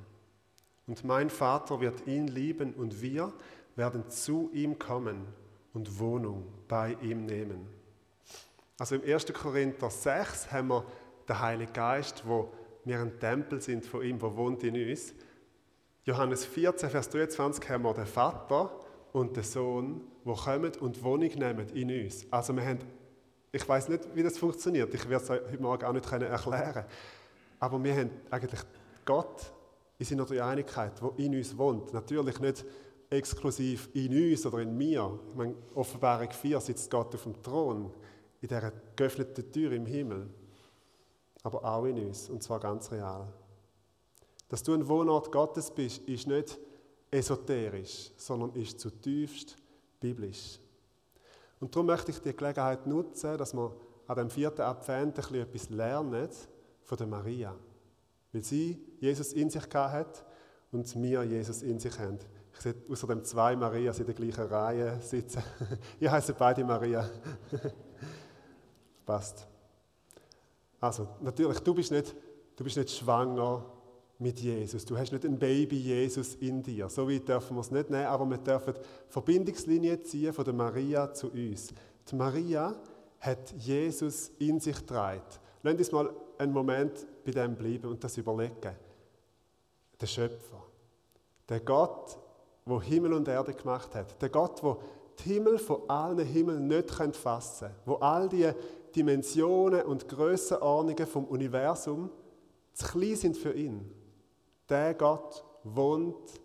Und 0.88 1.04
mein 1.04 1.30
Vater 1.30 1.82
wird 1.82 2.08
ihn 2.08 2.28
lieben 2.28 2.74
und 2.74 3.02
wir 3.02 3.34
werden 3.76 4.10
zu 4.10 4.50
ihm 4.54 4.80
kommen 4.80 5.28
und 5.74 6.00
Wohnung 6.00 6.48
bei 6.68 6.98
ihm 7.02 7.26
nehmen. 7.26 7.68
Also 8.80 8.96
im 8.96 9.04
1. 9.04 9.34
Korinther 9.34 9.90
6 9.90 10.52
haben 10.52 10.70
wir 10.70 10.86
den 11.28 11.40
Heiligen 11.40 11.74
Geist, 11.74 12.24
wo 12.26 12.52
wir 12.86 13.00
ein 13.00 13.20
Tempel 13.20 13.62
sind 13.62 13.86
von 13.86 14.04
ihm, 14.04 14.22
wo 14.22 14.36
wohnt 14.36 14.64
in 14.64 14.76
uns. 14.90 15.14
Johannes 16.06 16.46
14, 16.46 16.90
Vers 16.90 17.10
23 17.10 17.70
haben 17.70 17.84
wir 17.84 17.94
den 17.94 18.06
Vater 18.06 18.72
und 19.12 19.36
den 19.36 19.44
Sohn, 19.44 20.02
wo 20.24 20.36
kommen 20.36 20.72
und 20.80 21.04
Wohnung 21.04 21.30
nehmen 21.30 21.68
in 21.74 22.06
uns. 22.06 22.26
Also 22.32 22.56
wir 22.56 22.66
haben, 22.66 22.80
ich 23.52 23.68
weiß 23.68 23.90
nicht, 23.90 24.16
wie 24.16 24.24
das 24.24 24.38
funktioniert. 24.38 24.94
Ich 24.94 25.10
werde 25.10 25.24
es 25.24 25.30
heute 25.30 25.62
Morgen 25.62 25.84
auch 25.84 25.94
nicht 25.94 26.10
erklären. 26.10 26.86
Aber 27.60 27.84
wir 27.84 27.96
haben 27.96 28.12
eigentlich 28.30 28.62
Gott 29.06 29.52
in 29.98 30.06
seiner 30.06 30.26
Dreieinigkeit, 30.26 31.02
wo 31.02 31.10
in 31.18 31.36
uns 31.36 31.58
wohnt. 31.58 31.94
Natürlich 31.94 32.40
nicht 32.40 32.66
exklusiv 33.10 33.90
in 33.94 34.32
uns 34.32 34.46
oder 34.46 34.60
in 34.60 34.78
mir. 34.78 35.20
Ich 35.32 35.36
meine, 35.36 35.56
Offenbarung 35.74 36.30
4 36.30 36.60
sitzt 36.60 36.92
Gott 36.92 37.14
auf 37.16 37.24
dem 37.24 37.42
Thron, 37.42 37.92
in 38.42 38.48
dieser 38.48 38.72
geöffneten 38.96 39.52
Tür 39.52 39.72
im 39.72 39.86
Himmel. 39.86 40.30
Aber 41.44 41.64
auch 41.64 41.86
in 41.86 42.08
uns, 42.08 42.30
und 42.30 42.44
zwar 42.44 42.60
ganz 42.60 42.92
real. 42.92 43.28
Dass 44.50 44.64
du 44.64 44.74
ein 44.74 44.88
Wohnort 44.88 45.32
Gottes 45.32 45.72
bist, 45.72 46.08
ist 46.08 46.28
nicht 46.28 46.58
esoterisch, 47.10 48.12
sondern 48.18 48.54
ist 48.54 48.80
zutiefst 48.80 49.56
biblisch. 50.00 50.60
Und 51.60 51.74
darum 51.74 51.88
möchte 51.88 52.12
ich 52.12 52.20
die 52.20 52.36
Gelegenheit 52.36 52.86
nutzen, 52.86 53.38
dass 53.38 53.54
wir 53.54 53.76
an 54.08 54.18
dem 54.18 54.30
vierten 54.30 54.62
Advent 54.62 55.18
etwas 55.18 55.70
lernen 55.70 56.30
von 56.88 56.98
der 56.98 57.08
Maria. 57.08 57.54
Weil 58.32 58.44
sie 58.44 58.82
Jesus 59.00 59.34
in 59.34 59.50
sich 59.50 59.64
hat 59.74 60.26
und 60.72 60.96
wir 61.02 61.24
Jesus 61.24 61.62
in 61.62 61.80
sich 61.80 62.00
haben. 62.00 62.18
Ich 62.54 62.62
sehe 62.62 62.76
außerdem 62.90 63.24
zwei 63.24 63.56
Marias 63.56 64.00
in 64.00 64.06
der 64.06 64.16
gleichen 64.16 64.46
Reihe 64.46 65.00
sitzen. 65.02 65.44
Ihr 66.00 66.12
heißt 66.12 66.36
beide 66.38 66.64
Maria. 66.64 67.08
Passt. 69.06 69.46
Also, 70.80 71.08
natürlich, 71.22 71.60
du 71.60 71.74
bist, 71.74 71.92
nicht, 71.92 72.16
du 72.56 72.64
bist 72.64 72.78
nicht 72.78 72.92
schwanger 72.92 73.66
mit 74.18 74.40
Jesus. 74.40 74.86
Du 74.86 74.98
hast 74.98 75.12
nicht 75.12 75.26
ein 75.26 75.38
Baby 75.38 75.78
Jesus 75.78 76.36
in 76.36 76.64
dir. 76.64 76.90
So 76.90 77.08
weit 77.10 77.28
dürfen 77.28 77.56
wir 77.56 77.62
es 77.62 77.72
nicht 77.72 77.90
nehmen, 77.90 78.06
aber 78.06 78.26
wir 78.26 78.38
dürfen 78.38 78.74
Verbindungslinie 79.10 80.02
ziehen 80.02 80.34
von 80.34 80.46
der 80.46 80.54
Maria 80.54 81.14
zu 81.14 81.32
uns. 81.32 81.74
Die 82.10 82.16
Maria 82.16 82.76
hat 83.20 83.52
Jesus 83.58 84.32
in 84.40 84.60
sich 84.60 84.78
getragen. 84.78 85.22
Lass 85.68 85.80
uns 85.80 85.92
mal 85.92 86.10
einen 86.38 86.54
Moment 86.54 87.06
bei 87.26 87.32
dem 87.32 87.54
bleiben 87.54 87.90
und 87.90 88.02
das 88.02 88.16
überlegen. 88.16 88.74
Der 90.00 90.08
Schöpfer, 90.08 90.64
der 91.50 91.60
Gott, 91.60 92.18
wo 92.64 92.82
Himmel 92.82 93.12
und 93.12 93.28
Erde 93.28 93.54
gemacht 93.54 93.94
hat, 93.94 94.22
der 94.22 94.30
Gott, 94.30 94.64
wo 94.64 94.82
die 95.20 95.34
Himmel 95.34 95.60
von 95.60 95.90
allen 95.90 96.26
Himmeln 96.26 96.68
nicht 96.68 96.90
fassen 97.18 97.68
können, 97.68 97.80
wo 97.86 97.96
all 97.96 98.30
die 98.30 98.50
Dimensionen 98.96 99.82
und 99.82 100.08
Grössenordnungen 100.08 101.06
vom 101.06 101.26
Universum 101.26 102.12
zu 102.72 102.86
klein 102.86 103.16
sind 103.18 103.36
für 103.36 103.52
ihn. 103.52 103.92
Der 104.70 104.94
Gott 104.94 105.44
wohnt 105.66 106.40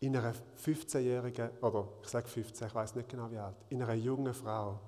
in 0.00 0.16
einer 0.16 0.32
15-jährigen, 0.64 1.50
oder 1.60 1.86
ich 2.02 2.08
sage 2.08 2.28
15, 2.28 2.68
ich 2.68 2.74
weiß 2.74 2.94
nicht 2.94 3.10
genau 3.10 3.30
wie 3.30 3.36
alt, 3.36 3.56
in 3.68 3.82
einer 3.82 3.92
jungen 3.92 4.32
Frau. 4.32 4.78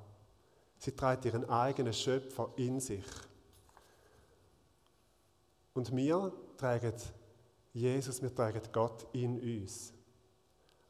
Sie 0.79 0.93
trägt 0.93 1.27
ihren 1.27 1.47
eigenen 1.51 1.93
Schöpfer 1.93 2.49
in 2.57 2.81
sich. 2.81 3.05
Und 5.75 5.95
wir 5.95 6.33
tragen 6.57 6.95
Jesus, 7.73 8.23
wir 8.23 8.33
tragen 8.33 8.63
Gott 8.73 9.07
in 9.13 9.41
uns. 9.41 9.93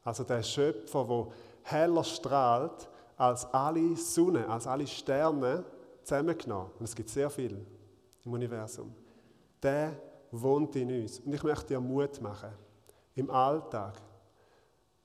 Also 0.03 0.23
der 0.23 0.43
Schöpfer, 0.43 1.03
der 1.03 1.27
heller 1.63 2.03
strahlt 2.03 2.87
als 3.17 3.45
alle 3.45 3.95
Sonne, 3.95 4.47
als 4.47 4.67
alle 4.67 4.85
Sterne 4.85 5.65
zusammengenommen. 6.03 6.69
Und 6.77 6.85
es 6.85 6.95
gibt 6.95 7.09
sehr 7.09 7.29
viel 7.29 7.65
im 8.23 8.33
Universum. 8.33 8.93
Der 9.63 9.99
wohnt 10.29 10.75
in 10.75 11.01
uns. 11.01 11.19
Und 11.19 11.33
ich 11.33 11.41
möchte 11.41 11.67
dir 11.67 11.79
Mut 11.79 12.21
machen. 12.21 12.51
Im 13.15 13.31
Alltag, 13.31 13.99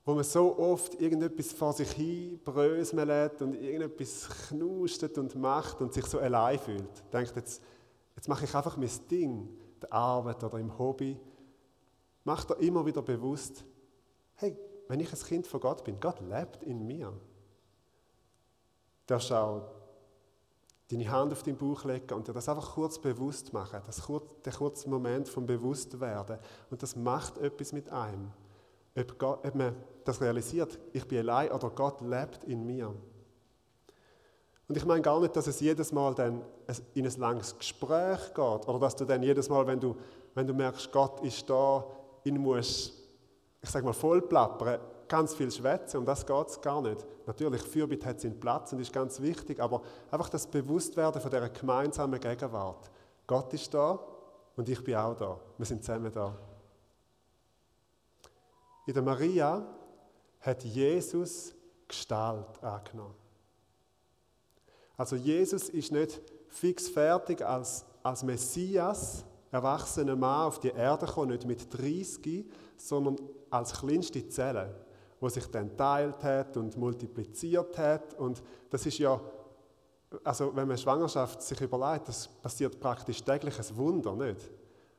wo 0.05 0.15
man 0.15 0.25
so 0.25 0.59
oft 0.59 1.01
irgendetwas 1.01 1.53
vor 1.53 1.73
sich 1.73 1.91
hin 1.93 2.39
bröselt 2.45 3.41
und 3.41 3.55
irgendetwas 3.55 4.29
knustet 4.49 5.17
und 5.17 5.35
macht 5.37 5.81
und 5.81 5.95
sich 5.95 6.05
so 6.05 6.19
allein 6.19 6.59
fühlt. 6.59 7.13
Denkt, 7.13 7.37
jetzt, 7.37 7.63
jetzt 8.17 8.29
mache 8.29 8.45
ich 8.45 8.55
einfach 8.55 8.77
mein 8.77 8.91
Ding, 9.11 9.49
der 9.83 9.93
Arbeit 9.93 10.43
oder 10.45 10.59
im 10.59 10.79
Hobby. 10.79 11.19
Mach 12.25 12.45
dir 12.45 12.55
immer 12.57 12.85
wieder 12.85 13.03
bewusst, 13.03 13.65
hey, 14.37 14.57
wenn 14.89 15.01
ich 15.01 15.13
ein 15.13 15.19
Kind 15.21 15.47
von 15.47 15.61
Gott 15.61 15.85
bin, 15.85 16.01
Gott 16.01 16.21
lebt 16.21 16.63
in 16.63 16.87
mir. 16.87 17.13
Der 19.09 19.21
schaut 19.21 19.71
deine 20.91 21.11
Hand 21.11 21.33
auf 21.33 21.43
den 21.43 21.57
Bauch 21.57 21.85
legen 21.85 22.13
und 22.15 22.27
dir 22.27 22.33
das 22.33 22.49
einfach 22.49 22.75
kurz 22.75 22.99
bewusst 22.99 23.53
machen, 23.53 23.81
das 23.87 24.03
kurz, 24.03 24.25
der 24.45 24.53
kurze 24.53 24.89
Moment 24.89 25.29
vom 25.29 25.47
Bewusstwerden. 25.47 26.39
Und 26.71 26.83
das 26.83 26.97
macht 26.97 27.39
etwas 27.39 27.73
mit 27.73 27.89
einem. 27.91 28.33
Ob, 28.97 29.19
Gott, 29.19 29.47
ob 29.47 29.55
man 29.55 29.77
das 30.05 30.21
realisiert, 30.21 30.79
ich 30.93 31.07
bin 31.07 31.19
allein 31.19 31.53
oder 31.53 31.71
Gott 31.71 32.01
lebt 32.01 32.45
in 32.45 32.67
mir. 32.67 32.95
Und 34.71 34.77
ich 34.77 34.87
meine 34.87 35.03
gar 35.03 35.19
nicht, 35.19 35.35
dass 35.35 35.49
es 35.49 35.59
jedes 35.59 35.91
Mal 35.91 36.15
dann 36.15 36.43
in 36.95 37.05
ein 37.05 37.19
langes 37.19 37.59
Gespräch 37.59 38.29
geht 38.29 38.69
oder 38.69 38.79
dass 38.79 38.95
du 38.95 39.05
dann 39.05 39.21
jedes 39.21 39.49
Mal, 39.49 39.67
wenn 39.67 39.81
du, 39.81 39.97
wenn 40.33 40.47
du 40.47 40.55
merkst, 40.55 40.93
Gott 40.93 41.19
ist 41.25 41.51
da, 41.51 41.85
ihn 42.23 42.39
musst, 42.39 42.93
ich 43.61 43.69
sag 43.69 43.83
mal, 43.83 43.93
voll 43.93 44.23
ganz 45.09 45.35
viel 45.35 45.51
schwätzen, 45.51 45.97
um 45.97 46.07
das 46.07 46.25
geht 46.25 46.47
es 46.47 46.61
gar 46.61 46.81
nicht. 46.83 47.05
Natürlich, 47.27 47.63
Fürbitte 47.63 48.07
hat 48.07 48.21
seinen 48.21 48.39
Platz 48.39 48.73
und 48.73 48.79
ist 48.79 48.93
ganz 48.93 49.21
wichtig, 49.21 49.59
aber 49.59 49.83
einfach 50.09 50.29
das 50.29 50.47
Bewusstwerden 50.47 51.21
von 51.21 51.33
dieser 51.33 51.49
gemeinsamen 51.49 52.21
Gegenwart. 52.21 52.93
Gott 53.27 53.53
ist 53.53 53.75
da 53.75 53.99
und 54.55 54.69
ich 54.69 54.85
bin 54.85 54.95
auch 54.95 55.17
da. 55.17 55.37
Wir 55.59 55.67
sind 55.67 55.83
zusammen 55.83 56.13
da. 56.13 56.33
In 58.87 58.95
der 58.95 59.03
Maria 59.03 59.67
hat 60.43 60.63
Jesus 60.63 61.57
Gestalt 61.89 62.63
angenommen. 62.63 63.20
Also 65.01 65.17
Jesus 65.17 65.71
ist 65.71 65.93
nicht 65.93 66.21
fix 66.49 66.87
fertig 66.91 67.41
als, 67.41 67.87
als 68.03 68.23
Messias, 68.23 69.25
erwachsener 69.51 70.15
Mann 70.15 70.49
auf 70.49 70.61
die 70.61 70.69
Erde 70.69 71.07
gekommen, 71.07 71.31
nicht 71.31 71.47
mit 71.47 71.73
30, 71.73 72.45
sondern 72.77 73.17
als 73.49 73.73
kleinste 73.73 74.29
Zelle 74.29 74.75
wo 75.23 75.29
sich 75.29 75.47
dann 75.47 75.77
teilt 75.77 76.23
hat 76.25 76.57
und 76.57 76.77
multipliziert 76.77 77.77
hat. 77.77 78.15
Und 78.15 78.43
das 78.71 78.87
ist 78.87 78.99
ja, 78.99 79.21
also 80.25 80.55
wenn 80.57 80.67
man 80.67 80.79
Schwangerschaft 80.79 81.43
sich 81.43 81.61
überlegt, 81.61 82.09
das 82.09 82.27
passiert 82.27 82.81
praktisch 82.81 83.23
täglich 83.23 83.59
ein 83.59 83.77
Wunder, 83.77 84.15
nicht? 84.15 84.51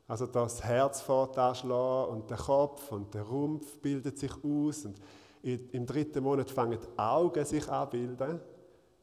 Also 0.08 0.27
das 0.27 0.63
Herz 0.63 1.01
fährt 1.01 1.38
und 1.63 2.29
der 2.29 2.38
Kopf 2.38 2.91
und 2.91 3.13
der 3.13 3.24
Rumpf 3.24 3.77
bildet 3.79 4.20
sich 4.20 4.31
aus 4.43 4.86
und 4.86 4.98
im 5.41 5.86
dritten 5.86 6.24
Monat 6.24 6.51
fangen 6.51 6.79
die 6.79 7.00
Augen 7.00 7.46
sich 7.46 7.67
an 7.67 7.89
bilden. 7.89 8.39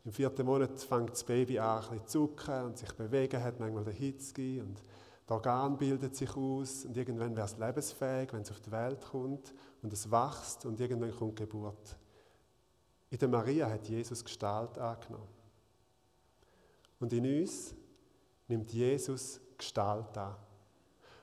Im 0.09 0.15
vierten 0.15 0.47
Monat 0.47 0.81
fängt 0.81 1.11
das 1.11 1.23
Baby 1.23 1.59
an, 1.59 1.85
ein 1.91 2.07
zu 2.07 2.29
zucken 2.29 2.65
und 2.65 2.79
sich 2.79 2.91
bewegen, 2.95 3.43
hat 3.43 3.61
manchmal 3.61 3.85
den 3.85 3.93
Hitzki 3.93 4.59
und 4.59 4.83
das 5.27 5.35
Organ 5.35 5.77
bildet 5.77 6.17
sich 6.17 6.35
aus 6.35 6.87
und 6.87 6.97
irgendwann 6.97 7.37
wäre 7.37 7.45
es 7.45 7.59
lebensfähig, 7.59 8.33
wenn 8.33 8.41
es 8.41 8.51
auf 8.51 8.59
die 8.59 8.73
Welt 8.73 9.05
kommt 9.05 9.53
und 9.83 9.93
es 9.93 10.11
wächst 10.11 10.65
und 10.65 10.81
irgendwann 10.81 11.15
kommt 11.15 11.37
Geburt. 11.37 11.99
In 13.11 13.19
der 13.19 13.29
Maria 13.29 13.69
hat 13.69 13.87
Jesus 13.87 14.25
Gestalt 14.25 14.79
angenommen. 14.79 15.29
Und 17.01 17.13
in 17.13 17.41
uns 17.41 17.75
nimmt 18.47 18.73
Jesus 18.73 19.39
Gestalt 19.59 20.17
an. 20.17 20.37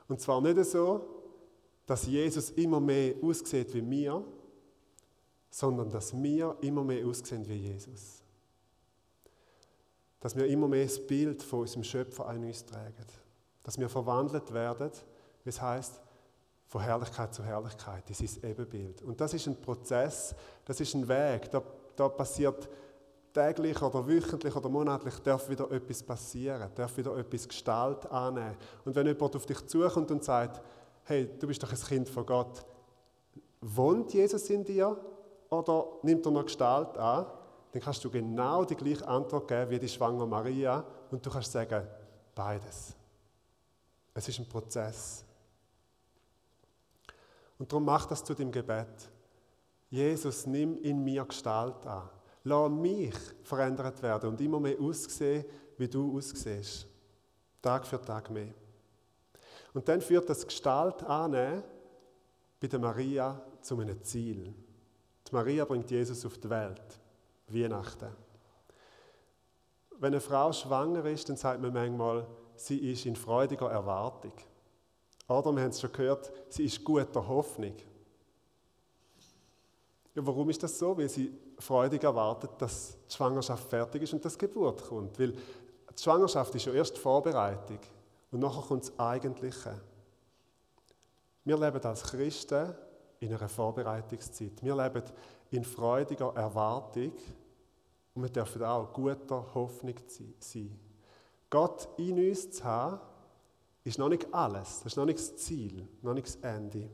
Und 0.08 0.22
zwar 0.22 0.40
nicht 0.42 0.64
so, 0.64 1.24
dass 1.88 2.06
Jesus 2.06 2.52
immer 2.52 2.80
mehr 2.80 3.16
aussieht 3.24 3.74
wie 3.74 3.82
mir, 3.82 4.24
sondern 5.50 5.90
dass 5.90 6.14
wir 6.14 6.56
immer 6.62 6.84
mehr 6.84 7.04
aussehen 7.08 7.50
wie 7.50 7.56
Jesus. 7.56 8.22
Dass 10.20 10.36
wir 10.36 10.48
immer 10.48 10.68
mehr 10.68 10.86
das 10.86 11.06
Bild 11.06 11.44
von 11.44 11.62
unserem 11.62 11.84
Schöpfer 11.84 12.28
an 12.28 12.44
uns 12.44 12.66
tragen. 12.66 13.06
Dass 13.64 13.78
wir 13.78 13.90
verwandelt 13.90 14.54
werden, 14.54 14.92
wie 15.44 15.50
es 15.50 15.62
heißt, 15.62 16.02
von 16.68 16.82
Herrlichkeit 16.82 17.34
zu 17.34 17.44
Herrlichkeit, 17.44 18.10
das 18.10 18.22
ist 18.22 18.44
Ebenbild. 18.44 19.02
Und 19.04 19.22
das 19.22 19.34
ist 19.34 19.48
ein 19.48 19.56
Prozess, 19.62 20.36
das 20.66 20.80
ist 20.80 20.94
ein 20.96 21.08
Weg. 21.08 21.50
Da, 21.52 21.62
da 21.96 22.10
passiert 22.10 22.68
täglich 23.36 23.82
oder 23.82 24.08
wöchentlich 24.08 24.56
oder 24.56 24.70
monatlich 24.70 25.20
darf 25.20 25.50
wieder 25.50 25.70
etwas 25.72 26.02
passieren, 26.02 26.70
darf 26.74 26.98
wieder 26.98 27.16
etwas 27.18 27.48
Gestalt 27.48 28.10
annehmen. 28.12 28.56
Und 28.84 28.96
wenn 28.96 29.06
jemand 29.06 29.36
auf 29.36 29.46
dich 29.46 29.66
zukommt 29.68 30.10
und 30.10 30.24
sagt, 30.24 30.62
hey, 31.04 31.30
du 31.40 31.48
bist 31.48 31.62
doch 31.62 31.72
ein 31.72 31.80
Kind 31.80 32.10
von 32.10 32.26
Gott, 32.26 32.66
wohnt 33.62 34.14
Jesus 34.14 34.50
in 34.50 34.64
dir 34.64 34.98
oder 35.50 35.86
nimmt 36.04 36.26
er 36.26 36.32
noch 36.32 36.46
Gestalt 36.46 36.98
an? 36.98 37.28
Dann 37.76 37.82
kannst 37.82 38.06
du 38.06 38.10
genau 38.10 38.64
die 38.64 38.74
gleiche 38.74 39.06
Antwort 39.06 39.50
geben 39.50 39.70
wie 39.70 39.80
die 39.80 39.90
schwangere 39.90 40.26
Maria 40.26 40.82
und 41.12 41.26
du 41.26 41.30
kannst 41.30 41.52
sagen, 41.52 41.86
beides. 42.34 42.96
Es 44.14 44.30
ist 44.30 44.40
ein 44.40 44.48
Prozess. 44.48 45.26
Und 47.60 47.70
darum 47.70 47.84
mach 47.84 48.06
das 48.06 48.24
zu 48.24 48.34
dem 48.34 48.50
Gebet. 48.50 49.10
Jesus, 49.90 50.46
nimm 50.46 50.78
in 50.84 51.04
mir 51.04 51.26
Gestalt 51.26 51.86
an. 51.86 52.08
Lass 52.46 52.70
mich 52.70 53.14
verändert 53.44 54.02
werden 54.02 54.30
und 54.30 54.40
immer 54.40 54.62
mehr 54.62 54.80
aussehen, 54.80 55.44
wie 55.78 55.90
du 55.90 56.18
aussiehst. 56.18 56.88
Tag 57.62 57.86
für 57.86 58.00
Tag 58.00 58.30
mehr. 58.30 58.54
Und 59.74 59.86
dann 59.86 60.00
führt 60.00 60.30
das 60.30 60.48
Gestalt 60.48 61.04
annehmen 61.04 61.62
bei 62.58 62.68
der 62.68 62.80
Maria 62.80 63.42
zu 63.60 63.78
einem 63.78 64.02
Ziel. 64.02 64.54
Die 65.28 65.36
Maria 65.36 65.66
bringt 65.66 65.92
Jesus 65.92 66.26
auf 66.26 66.38
die 66.38 66.50
Welt. 66.50 67.02
Weihnachten. 67.48 68.10
Wenn 69.98 70.14
eine 70.14 70.22
Frau 70.22 70.52
schwanger 70.52 71.06
ist, 71.06 71.30
dann 71.30 71.38
sagt 71.38 71.62
man 71.62 71.74
manchmal, 71.74 72.28
sie 72.56 72.92
ist 72.92 73.06
in 73.06 73.16
freudiger 73.16 73.72
Erwartung. 73.72 74.34
Oder, 75.28 75.52
wir 75.54 75.64
haben 75.64 75.70
es 75.70 75.82
schon 75.82 75.92
gehört, 75.92 76.32
sie 76.50 76.66
ist 76.66 76.84
guter 76.84 77.28
Hoffnung. 77.28 77.76
Ja, 80.14 80.26
warum 80.26 80.50
ist 80.50 80.62
das 80.64 80.78
so? 80.78 80.98
Weil 80.98 81.10
sie 81.10 81.32
freudig 81.60 82.04
erwartet, 82.04 82.52
dass 82.58 82.98
die 83.10 83.14
Schwangerschaft 83.16 83.70
fertig 83.70 84.04
ist 84.04 84.14
und 84.14 84.24
die 84.24 84.38
Geburt 84.38 84.88
kommt. 84.88 85.20
Weil 85.20 85.32
die 85.32 86.04
Schwangerschaft 86.04 86.54
ist 86.56 86.66
ja 86.66 86.74
erst 86.74 86.98
Vorbereitung 86.98 87.80
und 88.32 88.40
nachher 88.40 88.62
kommt 88.62 88.84
das 88.84 89.00
Eigentliche. 89.00 89.82
Wir 91.44 91.58
leben 91.58 91.84
als 91.84 92.04
Christen 92.04 92.74
in 93.26 93.34
einer 93.34 93.50
Vorbereitungszeit. 93.50 94.62
Wir 94.62 94.76
leben 94.76 95.04
in 95.52 95.64
freudiger 95.64 96.34
Erwartung 96.36 97.12
und 98.14 98.22
wir 98.22 98.30
dürfen 98.30 98.64
auch 98.64 98.94
guter 98.94 99.54
Hoffnung 99.54 99.96
sein. 100.40 100.80
Gott 101.50 101.90
in 101.98 102.18
uns 102.30 102.52
zu 102.52 102.64
haben, 102.64 103.00
ist 103.84 104.00
noch 104.00 104.10
nicht 104.10 104.34
alles, 104.34 104.80
das 104.80 104.94
ist 104.94 104.98
noch 104.98 105.06
nicht 105.06 105.20
das 105.20 105.36
Ziel, 105.38 105.88
noch 106.02 106.14
nicht 106.14 106.28
das 106.28 106.36
Ende. 106.38 106.90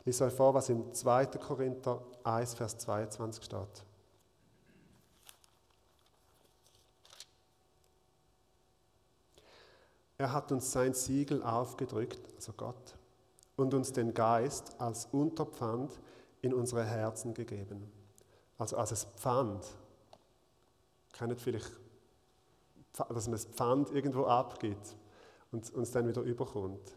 Ich 0.00 0.06
lese 0.06 0.24
euch 0.24 0.32
vor, 0.32 0.54
was 0.54 0.68
im 0.70 0.92
2. 0.92 1.26
Korinther 1.26 2.02
1, 2.24 2.54
Vers 2.54 2.78
22 2.78 3.44
steht. 3.44 3.84
Er 10.16 10.32
hat 10.32 10.52
uns 10.52 10.70
sein 10.70 10.94
Siegel 10.94 11.42
aufgedrückt, 11.42 12.20
also 12.36 12.52
Gott, 12.52 12.96
und 13.60 13.74
uns 13.74 13.92
den 13.92 14.14
Geist 14.14 14.80
als 14.80 15.06
Unterpfand 15.12 15.92
in 16.40 16.54
unsere 16.54 16.84
Herzen 16.84 17.34
gegeben. 17.34 17.90
Also 18.58 18.76
als 18.76 18.92
ein 18.92 19.10
Pfand. 19.16 19.66
Kennt 21.12 21.40
vielleicht, 21.40 21.70
dass 23.08 23.26
man 23.26 23.32
das 23.32 23.44
Pfand 23.44 23.90
irgendwo 23.90 24.24
abgibt 24.24 24.96
und 25.52 25.72
uns 25.74 25.90
dann 25.90 26.08
wieder 26.08 26.22
überkommt. 26.22 26.92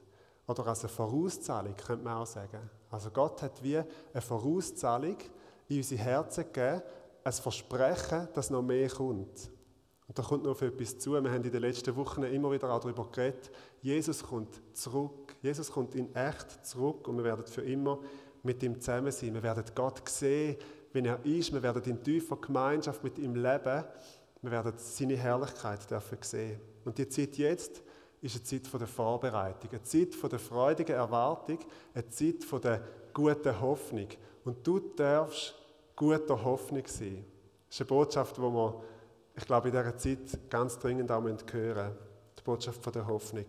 Oder 0.47 0.67
als 0.67 0.81
eine 0.81 0.89
Vorauszahlung, 0.89 1.75
könnte 1.75 2.03
man 2.03 2.17
auch 2.17 2.25
sagen. 2.25 2.69
Also 2.89 3.09
Gott 3.11 3.41
hat 3.41 3.63
wie 3.63 3.77
eine 3.77 4.21
Vorauszahlung 4.21 5.17
in 5.67 5.77
unsere 5.77 6.01
Herzen 6.01 6.45
gegeben, 6.51 6.81
ein 7.23 7.33
Versprechen, 7.33 8.27
dass 8.33 8.49
noch 8.49 8.61
mehr 8.61 8.89
kommt. 8.89 9.49
Und 10.07 10.17
da 10.17 10.23
kommt 10.23 10.43
noch 10.43 10.61
etwas 10.61 10.97
zu. 10.99 11.11
Wir 11.11 11.31
haben 11.31 11.43
in 11.43 11.51
den 11.51 11.61
letzten 11.61 11.95
Wochen 11.95 12.23
immer 12.23 12.51
wieder 12.51 12.69
auch 12.71 12.79
darüber 12.79 13.07
geredet. 13.11 13.51
Jesus 13.81 14.23
kommt 14.23 14.61
zurück. 14.73 15.35
Jesus 15.41 15.71
kommt 15.71 15.95
in 15.95 16.13
echt 16.13 16.65
zurück 16.65 17.07
und 17.07 17.17
wir 17.17 17.23
werden 17.23 17.45
für 17.45 17.61
immer 17.61 17.99
mit 18.43 18.61
ihm 18.63 18.79
zusammen 18.79 19.11
sein. 19.11 19.33
Wir 19.33 19.43
werden 19.43 19.63
Gott 19.73 20.07
sehen, 20.09 20.57
wenn 20.91 21.05
er 21.05 21.23
ist. 21.25 21.53
Wir 21.53 21.63
werden 21.63 21.83
in 21.83 22.03
tiefer 22.03 22.35
Gemeinschaft 22.35 23.03
mit 23.03 23.17
ihm 23.17 23.35
leben. 23.35 23.83
Wir 24.41 24.51
werden 24.51 24.73
seine 24.75 25.15
Herrlichkeit 25.15 25.89
dürfen 25.89 26.17
sehen. 26.21 26.59
Und 26.83 26.97
die 26.97 27.07
Zeit 27.07 27.37
jetzt 27.37 27.81
ist 28.21 28.35
eine 28.35 28.43
Zeit 28.43 28.81
der 28.81 28.87
Vorbereitung, 28.87 29.69
eine 29.69 29.83
Zeit 29.83 30.31
der 30.31 30.39
freudigen 30.39 30.95
Erwartung, 30.95 31.59
eine 31.93 32.09
Zeit 32.09 32.63
der 32.63 32.81
guten 33.13 33.61
Hoffnung. 33.61 34.07
Und 34.43 34.65
du 34.67 34.79
darfst 34.79 35.55
guter 35.95 36.43
Hoffnung 36.43 36.83
sein. 36.87 37.25
Das 37.67 37.75
ist 37.75 37.81
eine 37.81 37.87
Botschaft, 37.87 38.37
die 38.37 38.41
wir, 38.41 38.83
ich 39.35 39.45
glaube, 39.45 39.69
in 39.69 39.75
dieser 39.75 39.97
Zeit 39.97 40.49
ganz 40.49 40.77
dringend 40.79 41.11
auch 41.11 41.23
hören 41.23 41.33
müssen. 41.43 41.97
Die 42.37 42.43
Botschaft 42.43 42.95
der 42.95 43.07
Hoffnung. 43.07 43.45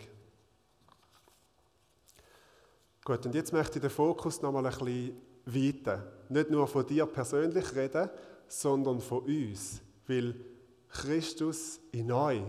Gut, 3.05 3.27
und 3.27 3.35
jetzt 3.35 3.53
möchte 3.53 3.79
ich 3.79 3.83
den 3.83 3.91
Fokus 3.91 4.41
noch 4.41 4.53
mal 4.53 4.65
ein 4.65 4.73
bisschen 4.73 5.21
weiten. 5.45 6.03
Nicht 6.31 6.51
nur 6.51 6.67
von 6.67 6.87
dir 6.87 7.05
persönlich 7.07 7.75
reden, 7.75 8.09
sondern 8.49 9.01
von 9.01 9.25
uns. 9.25 9.83
Weil 10.07 10.35
Christus 10.89 11.81
in 11.93 12.11
euch 12.13 12.43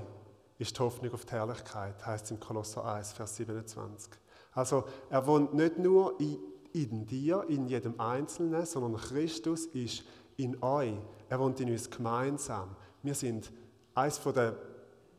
ist 0.57 0.77
die 0.77 0.81
Hoffnung 0.81 1.13
auf 1.13 1.25
die 1.25 1.31
Herrlichkeit, 1.31 2.05
heißt 2.05 2.25
es 2.25 2.31
im 2.31 2.39
Kolosser 2.39 2.85
1, 2.85 3.13
Vers 3.13 3.35
27. 3.35 4.13
Also 4.53 4.85
er 5.09 5.27
wohnt 5.27 5.53
nicht 5.53 5.77
nur 5.77 6.17
in, 6.19 6.37
in 6.71 7.05
dir, 7.05 7.43
in 7.49 7.67
jedem 7.67 7.99
Einzelnen, 7.99 8.65
sondern 8.65 8.95
Christus 8.95 9.65
ist 9.67 10.03
in 10.37 10.61
euch. 10.63 10.95
Er 11.27 11.39
wohnt 11.39 11.59
in 11.59 11.71
uns 11.71 11.89
gemeinsam. 11.89 12.75
Wir 13.05 13.13
sind 13.13 13.51
eines 13.93 14.19
der 14.19 14.57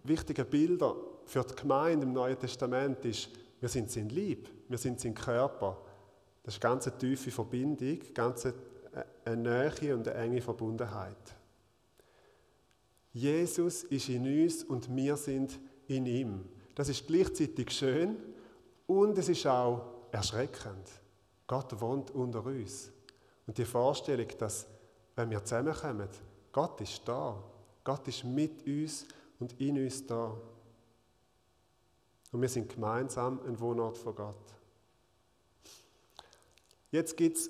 wichtigen 0.03 0.45
Bilder 0.47 0.97
für 1.25 1.45
die 1.45 1.55
Gemeinde 1.55 2.05
im 2.05 2.13
Neuen 2.13 2.37
Testament 2.37 3.05
ist, 3.05 3.29
wir 3.61 3.69
sind 3.69 3.89
sein 3.93 4.09
Lieb, 4.09 4.51
wir 4.69 4.77
sind 4.77 4.99
sein 4.99 5.15
Körper. 5.15 5.79
Das 6.43 6.57
ist 6.57 6.65
eine 6.65 6.75
ganz 6.75 6.91
tiefe 6.99 7.31
Verbindung, 7.31 8.01
ganz 8.13 8.49
eine 9.25 9.37
Nähe 9.37 9.95
und 9.95 10.09
eine 10.09 10.19
enge 10.19 10.43
Verbundenheit. 10.43 11.17
Jesus 13.13 13.85
ist 13.85 14.09
in 14.09 14.25
uns 14.25 14.65
und 14.65 14.95
wir 14.95 15.17
sind 15.17 15.57
in 15.87 16.07
ihm. 16.07 16.45
Das 16.75 16.89
ist 16.89 17.07
gleichzeitig 17.07 17.71
schön 17.71 18.17
und 18.89 19.17
es 19.17 19.29
ist 19.29 19.47
auch 19.47 20.09
erschreckend. 20.11 20.91
Gott 21.47 21.81
wohnt 21.81 22.11
unter 22.11 22.45
uns. 22.45 22.91
Und 23.47 23.57
die 23.57 23.65
Vorstellung, 23.65 24.27
dass, 24.39 24.67
wenn 25.15 25.31
wir 25.31 25.45
zusammenkommen, 25.45 26.09
Gott 26.51 26.81
ist 26.81 27.01
da. 27.07 27.41
Gott 27.87 28.09
ist 28.09 28.25
mit 28.25 28.67
uns 28.67 29.07
und 29.39 29.61
in 29.61 29.79
uns 29.79 30.05
da. 30.05 30.37
Und 32.33 32.43
wir 32.43 32.49
sind 32.49 32.69
gemeinsam 32.69 33.39
ein 33.47 33.59
Wohnort 33.61 33.97
von 33.97 34.13
Gott. 34.13 34.35
Jetzt 36.91 37.17
gibt 37.17 37.37
es 37.37 37.49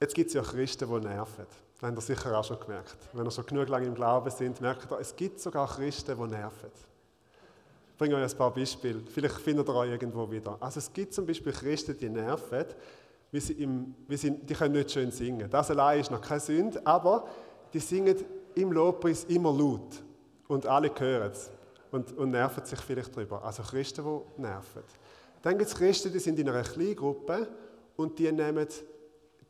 jetzt 0.00 0.14
gibt's 0.14 0.32
ja 0.32 0.40
Christen, 0.40 0.88
die 0.88 1.06
nerven. 1.06 1.44
Das 1.74 1.82
habt 1.82 1.98
ihr 1.98 2.00
sicher 2.00 2.38
auch 2.38 2.44
schon 2.44 2.58
gemerkt. 2.58 2.96
Wenn 3.12 3.26
ihr 3.26 3.30
schon 3.30 3.44
genug 3.44 3.68
lange 3.68 3.86
im 3.86 3.94
Glauben 3.94 4.30
sind, 4.30 4.62
merkt 4.62 4.90
ihr, 4.90 4.98
es 4.98 5.14
gibt 5.14 5.40
sogar 5.40 5.68
Christen, 5.68 6.16
die 6.16 6.26
nerven. 6.26 6.70
Ich 7.90 7.98
bringe 7.98 8.16
euch 8.16 8.32
ein 8.32 8.38
paar 8.38 8.54
Beispiele. 8.54 9.02
Vielleicht 9.06 9.40
findet 9.40 9.68
ihr 9.68 9.74
euch 9.74 9.90
irgendwo 9.90 10.30
wieder. 10.30 10.56
Also 10.58 10.78
es 10.78 10.90
gibt 10.90 11.12
zum 11.12 11.26
Beispiel 11.26 11.52
Christen, 11.52 11.98
die 11.98 12.08
nerven, 12.08 12.64
wie 13.30 13.40
sie, 13.40 13.52
im, 13.52 13.94
wie 14.08 14.16
sie 14.16 14.30
die 14.30 14.54
können 14.54 14.72
nicht 14.72 14.90
schön 14.90 15.10
singen. 15.10 15.50
Das 15.50 15.70
allein 15.70 16.00
ist 16.00 16.10
noch 16.10 16.22
keine 16.22 16.40
Sünde, 16.40 16.80
aber 16.86 17.28
die 17.74 17.80
singen 17.80 18.16
im 18.56 18.72
Lobpreis 18.72 19.24
immer 19.24 19.52
laut. 19.52 20.02
Und 20.48 20.66
alle 20.66 20.90
hören 20.98 21.30
es 21.30 21.50
und, 21.90 22.16
und 22.16 22.30
nerven 22.30 22.64
sich 22.64 22.80
vielleicht 22.80 23.16
darüber. 23.16 23.44
Also 23.44 23.62
Christen, 23.62 24.04
die 24.04 24.42
nerven. 24.42 24.82
Dann 25.42 25.58
gibt 25.58 25.70
es 25.70 25.76
Christen, 25.76 26.12
die 26.12 26.18
sind 26.18 26.38
in 26.38 26.48
einer 26.48 26.62
Kleingruppe 26.62 27.48
und 27.96 28.18
die 28.18 28.30
nehmen, 28.32 28.66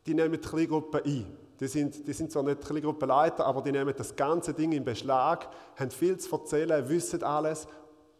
die 0.05 0.13
nehmen 0.13 0.33
die 0.33 0.47
Kleingruppe 0.47 1.03
ein. 1.03 1.25
Die 1.59 1.67
sind, 1.67 2.07
die 2.07 2.13
sind 2.13 2.31
zwar 2.31 2.43
nicht 2.43 2.61
Gruppenleiter, 2.61 3.45
aber 3.45 3.61
die 3.61 3.71
nehmen 3.71 3.93
das 3.97 4.15
ganze 4.15 4.53
Ding 4.53 4.73
in 4.73 4.83
Beschlag, 4.83 5.49
haben 5.75 5.89
viel 5.89 6.17
zu 6.17 6.35
erzählen, 6.35 6.87
wissen 6.87 7.23
alles, 7.23 7.67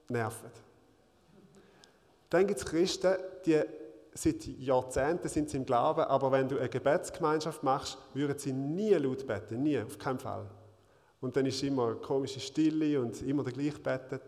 nerven. 0.08 0.50
Dann 2.30 2.48
gibt 2.48 2.60
es 2.60 2.66
Christen, 2.66 3.16
die 3.46 3.62
seit 4.14 4.46
Jahrzehnten 4.46 5.28
sind 5.30 5.50
sie 5.50 5.58
im 5.58 5.66
Glauben, 5.66 6.02
aber 6.02 6.32
wenn 6.32 6.48
du 6.48 6.58
eine 6.58 6.70
Gebetsgemeinschaft 6.70 7.62
machst, 7.62 8.00
würden 8.14 8.38
sie 8.40 8.54
nie 8.54 8.94
laut 8.96 9.28
beten, 9.28 9.62
nie, 9.62 9.80
auf 9.80 10.00
keinen 10.00 10.20
Fall. 10.20 10.48
Und 11.20 11.36
dann 11.36 11.46
ist 11.46 11.64
immer 11.64 11.88
eine 11.88 11.96
komische 11.96 12.40
Stille 12.40 13.02
und 13.02 13.22
immer 13.24 13.44
der 13.44 13.54
gleich 13.54 13.82
betet. 13.82 14.24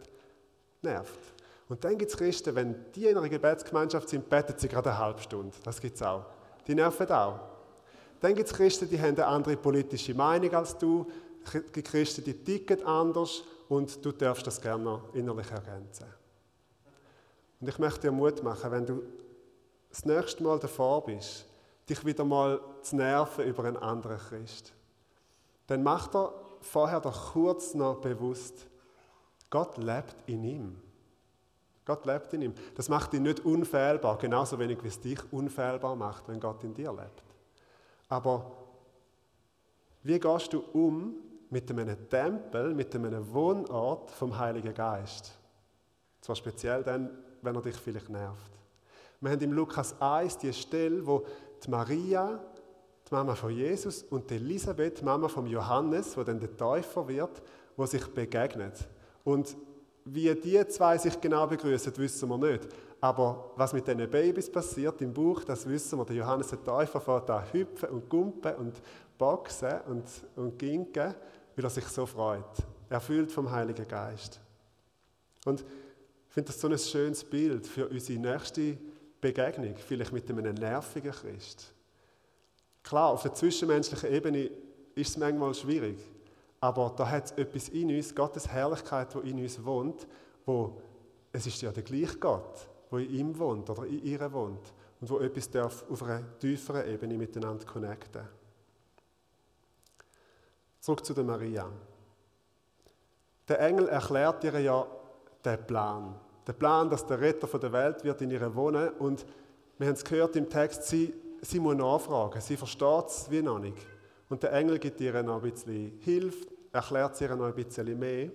Nervt. 0.81 1.19
Und 1.67 1.83
dann 1.83 1.97
gibt 1.97 2.09
es 2.09 2.17
Christen, 2.17 2.55
wenn 2.55 2.91
die 2.93 3.05
in 3.05 3.17
einer 3.17 3.29
Gebetsgemeinschaft 3.29 4.09
sind, 4.09 4.27
beten 4.27 4.55
sie 4.57 4.67
gerade 4.67 4.89
eine 4.89 4.97
halbe 4.97 5.21
Stunde. 5.21 5.55
Das 5.63 5.79
gibt 5.79 5.95
es 5.95 6.01
auch. 6.01 6.25
Die 6.65 6.73
nerven 6.73 7.11
auch. 7.11 7.39
Dann 8.19 8.33
gibt 8.33 8.49
es 8.49 8.55
Christen, 8.55 8.89
die 8.89 8.99
haben 8.99 9.15
eine 9.15 9.25
andere 9.25 9.55
politische 9.55 10.13
Meinung 10.13 10.53
als 10.53 10.77
du. 10.77 11.05
Es 11.45 11.51
gibt 11.71 11.87
Christen, 11.87 12.23
die 12.23 12.33
ticken 12.33 12.83
anders 12.83 13.43
und 13.69 14.03
du 14.03 14.11
darfst 14.11 14.45
das 14.47 14.59
gerne 14.59 14.83
noch 14.83 15.13
innerlich 15.13 15.49
ergänzen. 15.51 16.05
Und 17.61 17.67
ich 17.67 17.77
möchte 17.77 18.01
dir 18.01 18.11
Mut 18.11 18.41
machen, 18.43 18.71
wenn 18.71 18.85
du 18.85 19.03
das 19.89 20.05
nächste 20.05 20.43
Mal 20.43 20.59
davor 20.59 21.05
bist, 21.05 21.45
dich 21.89 22.03
wieder 22.05 22.23
mal 22.23 22.59
zu 22.81 22.95
nerven 22.95 23.45
über 23.45 23.63
einen 23.65 23.77
anderen 23.77 24.17
Christ, 24.17 24.73
dann 25.67 25.83
mach 25.83 26.07
dir 26.07 26.33
vorher 26.61 26.99
doch 26.99 27.33
kurz 27.33 27.73
noch 27.73 27.97
bewusst, 27.97 28.67
Gott 29.49 29.77
lebt 29.77 30.15
in 30.27 30.43
ihm. 30.43 30.81
Gott 31.85 32.05
lebt 32.05 32.33
in 32.33 32.43
ihm. 32.43 32.53
Das 32.75 32.87
macht 32.87 33.13
ihn 33.13 33.23
nicht 33.23 33.39
unfehlbar, 33.39 34.17
genauso 34.17 34.59
wenig 34.59 34.83
wie 34.83 34.89
es 34.89 34.99
dich 34.99 35.19
unfehlbar 35.31 35.95
macht, 35.95 36.27
wenn 36.27 36.39
Gott 36.39 36.63
in 36.63 36.73
dir 36.73 36.91
lebt. 36.91 37.23
Aber 38.09 38.51
wie 40.03 40.19
gehst 40.19 40.53
du 40.53 40.59
um 40.73 41.15
mit 41.49 41.69
einem 41.71 42.09
Tempel, 42.09 42.73
mit 42.75 42.93
einem 42.93 43.33
Wohnort 43.33 44.11
vom 44.11 44.37
Heiligen 44.37 44.73
Geist? 44.73 45.33
Zwar 46.21 46.35
speziell 46.35 46.83
dann, 46.83 47.09
wenn 47.41 47.55
er 47.55 47.61
dich 47.61 47.75
vielleicht 47.75 48.09
nervt. 48.09 48.51
Wir 49.21 49.31
haben 49.31 49.41
im 49.41 49.53
Lukas 49.53 49.99
1 49.99 50.37
die 50.37 50.53
Stelle, 50.53 51.05
wo 51.05 51.25
die 51.63 51.69
Maria, 51.69 52.39
die 53.09 53.15
Mama 53.15 53.33
von 53.33 53.51
Jesus, 53.51 54.03
und 54.03 54.31
Elisabeth, 54.31 54.99
die 54.99 55.05
Mama 55.05 55.27
von 55.27 55.47
Johannes, 55.47 56.15
wo 56.15 56.23
dann 56.23 56.39
der 56.39 56.55
Täufer 56.55 57.07
wird, 57.07 57.41
wo 57.75 57.85
sich 57.85 58.05
begegnet. 58.07 58.87
Und 59.23 59.55
wie 60.05 60.33
die 60.35 60.67
zwei 60.67 60.97
sich 60.97 61.19
genau 61.19 61.47
begrüßen, 61.47 61.95
wissen 61.97 62.29
wir 62.29 62.37
nicht. 62.37 62.67
Aber 63.01 63.51
was 63.55 63.73
mit 63.73 63.87
diesen 63.87 64.09
Babys 64.09 64.51
passiert 64.51 65.01
im 65.01 65.13
Buch, 65.13 65.43
das 65.43 65.67
wissen 65.67 65.97
wir. 65.97 66.05
Der 66.05 66.17
Johannes 66.17 66.49
der 66.49 66.63
Täufer 66.63 66.99
fährt 66.99 67.29
da 67.29 67.43
hüpfen 67.51 67.89
und 67.89 68.09
gumpen 68.09 68.55
und 68.55 68.81
boxen 69.17 69.81
und, 69.87 70.05
und 70.35 70.59
ginken, 70.59 71.15
weil 71.55 71.65
er 71.65 71.69
sich 71.69 71.85
so 71.85 72.05
freut. 72.05 72.43
Erfüllt 72.89 73.31
vom 73.31 73.49
Heiligen 73.49 73.87
Geist. 73.87 74.39
Und 75.45 75.61
ich 75.61 76.33
finde 76.33 76.47
das 76.47 76.59
so 76.59 76.67
ein 76.67 76.77
schönes 76.77 77.23
Bild 77.23 77.65
für 77.65 77.87
unsere 77.87 78.19
nächste 78.19 78.77
Begegnung, 79.21 79.75
vielleicht 79.75 80.11
mit 80.11 80.29
einem 80.29 80.55
nervigen 80.55 81.11
Christ. 81.11 81.73
Klar, 82.83 83.09
auf 83.11 83.21
der 83.23 83.33
zwischenmenschlichen 83.33 84.11
Ebene 84.11 84.51
ist 84.95 85.09
es 85.09 85.17
manchmal 85.17 85.53
schwierig, 85.53 85.99
aber 86.59 86.93
da 86.95 87.09
hat 87.09 87.25
es 87.25 87.31
etwas 87.33 87.69
in 87.69 87.95
uns, 87.95 88.13
Gottes 88.13 88.47
Herrlichkeit, 88.47 89.13
die 89.13 89.29
in 89.29 89.39
uns 89.39 89.63
wohnt, 89.63 90.07
wo 90.45 90.81
es 91.31 91.45
ist 91.45 91.61
ja 91.61 91.71
der 91.71 91.83
gleiche 91.83 92.17
Gott, 92.17 92.67
wo 92.89 92.97
in 92.97 93.09
ihm 93.11 93.39
wohnt 93.39 93.69
oder 93.69 93.85
in 93.85 94.03
ihr 94.03 94.31
wohnt 94.33 94.73
und 94.99 95.09
wo 95.09 95.19
etwas 95.19 95.49
darf 95.49 95.85
auf 95.89 96.03
einer 96.03 96.37
tieferen 96.39 96.87
Ebene 96.87 97.17
miteinander 97.17 97.65
connecten. 97.65 98.27
Zurück 100.79 101.05
zu 101.05 101.13
der 101.13 101.23
Maria. 101.23 101.69
Der 103.47 103.59
Engel 103.59 103.87
erklärt 103.89 104.43
ihr 104.43 104.59
ja 104.59 104.87
den 105.43 105.65
Plan. 105.65 106.15
Der 106.47 106.53
Plan, 106.53 106.89
dass 106.89 107.05
der 107.05 107.19
Retter 107.19 107.59
der 107.59 107.71
Welt 107.71 108.03
wird 108.03 108.21
in 108.21 108.31
ihr 108.31 108.55
wohnen 108.55 108.89
und 108.93 109.25
wir 109.77 109.87
haben 109.87 109.95
es 109.95 110.03
gehört 110.03 110.35
im 110.35 110.49
Text, 110.49 110.83
sie, 110.83 111.13
sie 111.41 111.59
muss 111.59 111.75
nachfragen, 111.75 112.41
sie 112.41 112.57
versteht 112.57 113.07
es 113.07 113.29
wie 113.29 113.41
noch 113.41 113.59
nicht. 113.59 113.85
Und 114.29 114.43
der 114.43 114.53
Engel 114.53 114.79
gibt 114.79 115.01
ihr 115.01 115.23
noch 115.23 115.43
ein 115.43 115.51
bisschen 115.51 115.99
Hilfe, 115.99 116.47
erklärt 116.71 117.15
sie 117.15 117.25
ihr 117.25 117.35
noch 117.35 117.47
ein 117.47 117.53
bisschen 117.53 117.97
mehr. 117.97 118.29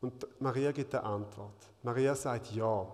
Und 0.00 0.26
Maria 0.40 0.72
gibt 0.72 0.94
eine 0.94 1.04
Antwort. 1.04 1.70
Maria 1.82 2.14
sagt, 2.14 2.52
ja, 2.52 2.86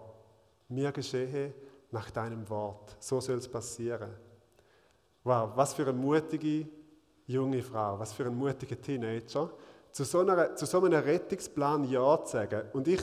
mir 0.68 0.92
geschehe 0.92 1.52
nach 1.90 2.10
deinem 2.10 2.48
Wort. 2.48 2.96
So 2.98 3.20
soll 3.20 3.38
es 3.38 3.48
passieren. 3.48 4.10
Wow, 5.24 5.50
was 5.54 5.74
für 5.74 5.82
eine 5.82 5.92
mutige 5.92 6.66
junge 7.26 7.62
Frau, 7.62 7.98
was 7.98 8.12
für 8.12 8.26
ein 8.26 8.34
mutiger 8.34 8.80
Teenager, 8.80 9.50
zu 9.92 10.04
so, 10.04 10.20
einer, 10.20 10.56
zu 10.56 10.64
so 10.66 10.82
einem 10.82 11.02
Rettungsplan 11.02 11.84
Ja 11.84 12.24
zu 12.24 12.32
sagen. 12.32 12.62
Und 12.72 12.88
ich 12.88 13.02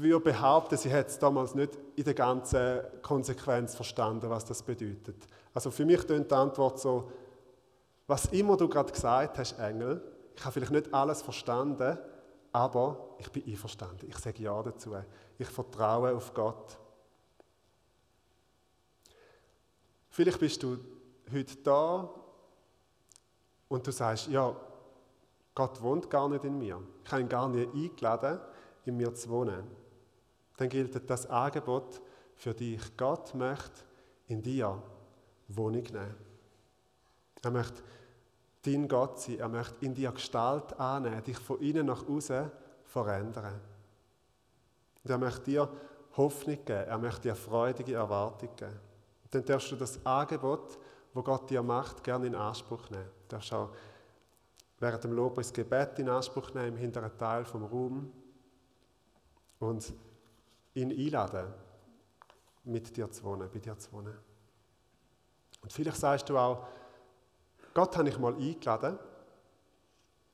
würde 0.00 0.32
behaupten, 0.32 0.76
sie 0.76 0.92
hat 0.92 1.08
es 1.08 1.18
damals 1.18 1.54
nicht 1.54 1.78
in 1.96 2.04
der 2.04 2.14
ganzen 2.14 2.80
Konsequenz 3.02 3.74
verstanden, 3.74 4.30
was 4.30 4.44
das 4.44 4.62
bedeutet. 4.62 5.26
Also 5.52 5.70
für 5.70 5.84
mich 5.84 6.06
klingt 6.06 6.30
die 6.30 6.34
Antwort 6.34 6.80
so, 6.80 7.10
was 8.06 8.26
immer 8.26 8.56
du 8.56 8.68
gerade 8.68 8.92
gesagt 8.92 9.38
hast, 9.38 9.58
Engel, 9.58 10.02
ich 10.36 10.44
habe 10.44 10.52
vielleicht 10.52 10.72
nicht 10.72 10.94
alles 10.94 11.22
verstanden, 11.22 11.98
aber 12.52 13.16
ich 13.18 13.30
bin 13.30 13.44
einverstanden. 13.46 14.06
Ich 14.08 14.18
sage 14.18 14.42
Ja 14.42 14.62
dazu. 14.62 14.94
Ich 15.38 15.48
vertraue 15.48 16.14
auf 16.14 16.32
Gott. 16.34 16.78
Vielleicht 20.10 20.38
bist 20.38 20.62
du 20.62 20.78
heute 21.32 21.56
da 21.56 22.08
und 23.68 23.86
du 23.86 23.90
sagst, 23.90 24.28
ja, 24.28 24.54
Gott 25.54 25.82
wohnt 25.82 26.10
gar 26.10 26.28
nicht 26.28 26.44
in 26.44 26.58
mir. 26.58 26.80
Ich 27.04 27.10
habe 27.10 27.22
ihn 27.22 27.28
gar 27.28 27.48
nicht 27.48 27.74
eingeladen, 27.74 28.40
in 28.84 28.96
mir 28.96 29.14
zu 29.14 29.28
wohnen. 29.30 29.83
Dann 30.56 30.68
gilt 30.68 31.08
das 31.08 31.26
Angebot 31.26 32.00
für 32.34 32.54
dich. 32.54 32.96
Gott 32.96 33.34
möchte 33.34 33.82
in 34.28 34.42
dir 34.42 34.82
Wohnung 35.48 35.82
nehmen. 35.82 36.14
Er 37.42 37.50
möchte 37.50 37.82
dein 38.62 38.88
Gott 38.88 39.20
sein. 39.20 39.38
Er 39.38 39.48
möchte 39.48 39.84
in 39.84 39.94
dir 39.94 40.12
Gestalt 40.12 40.78
annehmen, 40.78 41.22
dich 41.22 41.38
von 41.38 41.60
innen 41.60 41.86
nach 41.86 42.08
außen 42.08 42.50
verändern. 42.84 43.60
Und 45.02 45.10
er 45.10 45.18
möchte 45.18 45.44
dir 45.44 45.68
Hoffnung 46.16 46.64
geben. 46.64 46.88
Er 46.88 46.98
möchte 46.98 47.22
dir 47.22 47.34
freudige 47.34 47.94
Erwartung 47.94 48.50
geben. 48.56 48.80
Und 49.24 49.34
dann 49.34 49.44
darfst 49.44 49.70
du 49.72 49.76
das 49.76 50.04
Angebot, 50.06 50.78
wo 51.12 51.22
Gott 51.22 51.50
dir 51.50 51.62
macht, 51.62 52.02
gerne 52.02 52.26
in 52.26 52.34
Anspruch 52.34 52.90
nehmen. 52.90 53.10
Du 53.28 53.36
darfst 53.36 53.52
auch 53.52 53.70
während 54.78 55.04
dem 55.04 55.12
Lobpreis 55.12 55.52
Gebet 55.52 55.98
in 55.98 56.08
Anspruch 56.08 56.52
nehmen 56.54 56.68
im 56.68 56.76
hinteren 56.76 57.16
Teil 57.16 57.44
vom 57.44 57.64
Raum 57.64 58.12
und 59.58 59.92
ihn 60.74 60.90
einladen, 60.90 61.52
mit 62.64 62.96
dir 62.96 63.10
zu 63.10 63.24
wohnen, 63.24 63.48
bei 63.52 63.58
dir 63.58 63.78
zu 63.78 63.92
wohnen. 63.92 64.14
Und 65.62 65.72
vielleicht 65.72 65.98
sagst 65.98 66.28
du 66.28 66.36
auch, 66.36 66.66
Gott 67.72 67.96
habe 67.96 68.08
ich 68.08 68.18
mal 68.18 68.34
eingeladen, 68.34 68.98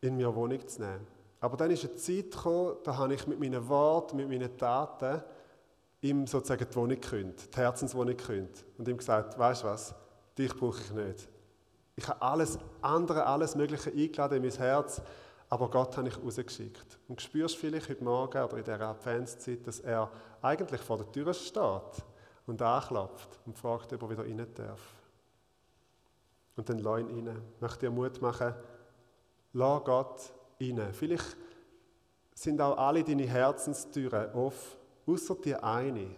in 0.00 0.16
mir 0.16 0.34
Wohnung 0.34 0.66
zu 0.66 0.80
nehmen. 0.80 1.06
Aber 1.40 1.56
dann 1.56 1.70
ist 1.70 1.84
eine 1.84 1.94
Zeit 1.94 2.30
gekommen, 2.30 2.76
da 2.84 2.96
habe 2.96 3.14
ich 3.14 3.26
mit 3.26 3.40
meinen 3.40 3.66
Worten, 3.68 4.16
mit 4.16 4.28
meinen 4.28 4.56
Taten 4.56 5.22
ihm 6.02 6.26
sozusagen 6.26 6.66
die 6.68 6.76
Wohnung 6.76 7.00
gekündigt, 7.00 7.54
die 7.54 7.58
Herzenswohnung 7.58 8.16
gekündigt. 8.16 8.64
Und 8.76 8.88
ihm 8.88 8.96
gesagt, 8.96 9.38
weißt 9.38 9.62
du 9.62 9.66
was, 9.66 9.94
dich 10.36 10.54
brauche 10.54 10.80
ich 10.80 10.90
nicht. 10.92 11.28
Ich 11.96 12.08
habe 12.08 12.20
alles 12.22 12.58
andere, 12.80 13.24
alles 13.26 13.54
Mögliche 13.54 13.90
eingeladen 13.90 14.36
in 14.36 14.42
mein 14.42 14.58
Herz, 14.58 15.02
aber 15.50 15.68
Gott 15.68 15.96
habe 15.96 16.08
ich 16.08 16.16
rausgeschickt. 16.16 16.98
Und 17.08 17.18
du 17.18 17.24
spürst 17.24 17.56
vielleicht 17.56 17.88
heute 17.88 18.04
Morgen 18.04 18.42
oder 18.42 18.56
in 18.56 18.64
dieser 18.64 18.80
Adventszeit, 18.80 19.66
dass 19.66 19.80
er 19.80 20.08
eigentlich 20.40 20.80
vor 20.80 20.98
der 20.98 21.10
Tür 21.10 21.34
steht 21.34 22.04
und 22.46 22.62
anklopft 22.62 23.40
und 23.44 23.58
fragt, 23.58 23.92
ob 23.92 24.02
er 24.02 24.10
wieder 24.10 24.24
rein 24.24 24.46
darf. 24.54 24.80
Und 26.56 26.68
dann 26.68 26.78
lass 26.78 27.00
ihn 27.00 27.26
rein. 27.26 27.42
Ich 27.56 27.60
möchte 27.60 27.80
dir 27.80 27.90
Mut 27.90 28.22
machen, 28.22 28.54
lass 29.52 29.84
Gott 29.84 30.20
rein. 30.60 30.88
Vielleicht 30.92 31.36
sind 32.32 32.60
auch 32.60 32.78
alle 32.78 33.02
deine 33.02 33.24
Herzenstüren 33.24 34.32
offen, 34.32 34.78
außer 35.04 35.34
die 35.34 35.56
eine. 35.56 36.10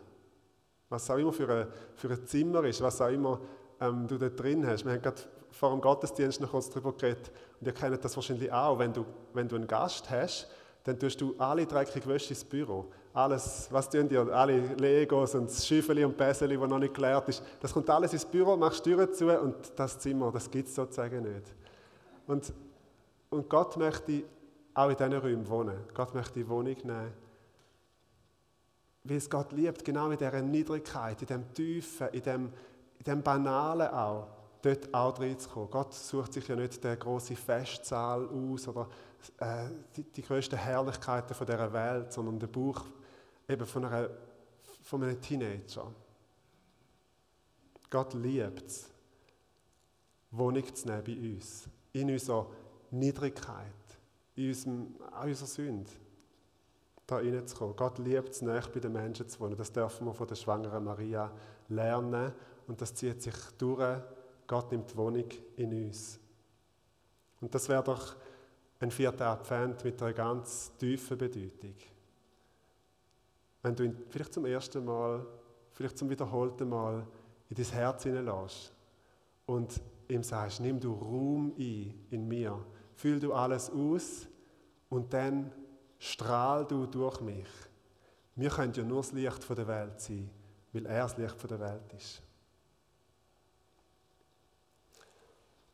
Was 0.91 1.09
auch 1.09 1.17
immer 1.17 1.33
für 1.33 1.49
ein, 1.49 1.67
für 1.95 2.11
ein 2.11 2.27
Zimmer 2.27 2.65
ist, 2.65 2.83
was 2.83 3.01
auch 3.01 3.09
immer 3.09 3.41
ähm, 3.81 4.07
du 4.07 4.19
da 4.19 4.29
drin 4.29 4.67
hast. 4.67 4.85
Wir 4.85 4.93
haben 4.93 5.01
gerade 5.01 5.23
vor 5.53 5.71
dem 5.71 5.81
Gottesdienst 5.81 6.41
noch 6.41 6.51
kurz 6.51 6.69
darüber 6.71 6.93
geredet 6.93 7.31
und 7.61 7.67
ihr 7.67 7.73
kennt 7.73 8.05
das 8.05 8.17
wahrscheinlich 8.17 8.51
auch. 8.51 8.79
Wenn 8.79 8.93
du, 8.93 9.05
wenn 9.33 9.47
du 9.47 9.57
einen 9.57 9.67
Gast 9.67 10.11
hast, 10.11 10.49
dann 10.85 10.99
tust 10.99 11.21
du 11.21 11.35
alle 11.39 11.67
dreckige 11.67 12.07
Wäsche 12.09 12.31
ins 12.31 12.45
Büro. 12.45 12.87
Alles, 13.13 13.69
was 13.71 13.89
tun 13.89 14.09
die? 14.09 14.17
Alle 14.17 14.59
Legos 14.77 15.35
und 15.35 15.51
Schüffeli 15.51 16.05
und 16.05 16.17
Bäseli, 16.17 16.57
das 16.57 16.69
noch 16.69 16.79
nicht 16.79 16.95
geleert 16.95 17.29
ist, 17.29 17.43
das 17.61 17.73
kommt 17.73 17.89
alles 17.91 18.13
ins 18.13 18.25
Büro, 18.25 18.57
machst 18.57 18.83
Türen 18.83 19.13
zu 19.13 19.29
und 19.39 19.55
das 19.77 19.99
Zimmer, 19.99 20.33
das 20.33 20.51
gibt 20.51 20.69
es 20.69 20.75
sozusagen 20.75 21.23
nicht. 21.23 21.55
Und, 22.27 22.53
und 23.31 23.49
Gott 23.49 23.77
möchte 23.77 24.25
auch 24.75 24.89
in 24.89 24.97
diesen 24.97 25.13
Räumen 25.13 25.49
wohnen. 25.49 25.77
Gott 25.93 26.15
möchte 26.15 26.35
die 26.35 26.49
Wohnung 26.49 26.77
nehmen. 26.83 27.13
Weil 29.05 29.17
es 29.17 29.29
Gott 29.29 29.53
liebt, 29.53 29.85
genau 29.85 30.11
in 30.11 30.19
dieser 30.19 30.41
Niedrigkeit, 30.41 31.21
in 31.21 31.27
dem 31.27 31.53
Tiefen, 31.53 32.09
in 32.09 32.23
dem, 32.23 32.53
in 32.99 33.05
dem 33.05 33.23
Banalen 33.23 33.89
auch, 33.89 34.27
dort 34.63 34.95
auch 34.95 35.19
reinzukommen. 35.19 35.71
Gott 35.71 35.93
sucht 35.93 36.33
sich 36.33 36.47
ja 36.49 36.57
nicht 36.57 36.83
den 36.83 36.99
großen 36.99 37.37
Festsaal 37.37 38.29
aus 38.29 38.69
oder 38.69 38.89
äh, 39.39 39.69
die, 39.97 40.05
die 40.05 40.23
größten 40.23 40.59
Herrlichkeiten 40.59 41.35
von 41.35 41.47
dieser 41.47 41.73
Welt, 41.73 42.13
sondern 42.13 42.39
den 42.39 42.51
Buch 42.51 42.85
eben 43.49 43.67
von, 43.67 43.85
einer, 43.85 44.09
von 44.83 45.03
einem 45.03 45.21
Teenager. 45.21 45.93
Gott 47.91 48.15
liebt 48.15 48.67
es, 48.67 48.89
Wohnung 50.31 50.75
zu 50.75 50.89
nehmen 50.89 51.05
bei 51.05 51.17
uns, 51.17 51.69
in 51.93 52.11
unserer 52.11 52.47
Niedrigkeit, 52.91 53.67
in 54.35 54.49
unserem, 54.49 54.95
auch 55.13 55.25
unserer 55.25 55.47
Sünde, 55.47 55.91
da 57.07 57.17
reinzukommen. 57.17 57.77
Gott 57.77 57.99
liebt 57.99 58.31
es, 58.31 58.43
näher 58.43 58.65
bei 58.73 58.81
den 58.81 58.93
Menschen 58.93 59.29
zu 59.29 59.41
wohnen. 59.41 59.57
Das 59.57 59.73
dürfen 59.73 60.07
wir 60.07 60.15
von 60.15 60.27
der 60.27 60.37
schwangeren 60.37 60.85
Maria 60.85 61.31
lernen 61.69 62.33
und 62.67 62.81
das 62.81 62.95
zieht 62.95 63.21
sich 63.23 63.35
durch. 63.59 64.01
Gott 64.53 64.71
nimmt 64.71 64.95
Wohnung 64.99 65.25
in 65.57 65.87
uns. 65.87 66.21
Und 67.41 67.55
das 67.55 67.71
wäre 67.71 67.83
doch 67.83 68.15
ein 68.81 68.91
vierter 68.91 69.29
Advent 69.29 69.83
mit 69.83 70.03
einer 70.03 70.13
ganz 70.13 70.77
tiefen 70.77 71.17
Bedeutung. 71.17 71.75
Wenn 73.63 73.75
du 73.75 73.85
ihn 73.85 73.97
vielleicht 74.11 74.35
zum 74.35 74.45
ersten 74.45 74.85
Mal, 74.85 75.25
vielleicht 75.73 75.97
zum 75.97 76.11
wiederholten 76.11 76.69
Mal 76.69 77.07
in 77.49 77.57
dein 77.57 77.65
Herz 77.65 78.03
hineinlässt 78.03 78.75
und 79.47 79.81
ihm 80.07 80.23
sagst, 80.23 80.61
nimm 80.61 80.79
du 80.79 80.93
Ruhm 80.93 81.55
ein 81.59 81.95
in 82.11 82.29
mir, 82.29 82.63
fühl 82.95 83.19
du 83.19 83.33
alles 83.33 83.71
aus 83.71 84.29
und 84.91 85.15
dann 85.15 85.51
strahl 85.99 86.67
du 86.67 86.85
durch 86.85 87.23
mich. 87.23 87.49
Wir 88.37 88.51
können 88.51 88.75
ja 88.75 88.85
nur 88.85 88.99
das 88.99 89.13
Licht 89.13 89.49
der 89.49 89.67
Welt 89.67 89.99
sein, 89.99 90.29
weil 90.75 90.85
er 90.85 91.05
das 91.05 91.17
Licht 91.17 91.51
der 91.51 91.59
Welt 91.59 91.91
ist. 91.97 92.23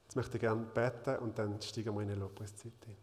Jetzt 0.09 0.17
möchte 0.17 0.39
ich 0.39 0.41
gerne 0.41 0.63
beten 0.63 1.17
und 1.17 1.39
dann 1.39 1.61
steigen 1.61 1.95
wir 1.95 2.01
in 2.01 2.09
eine 2.09 2.19
Lobpreiszeit 2.19 2.73
ein. 2.87 2.97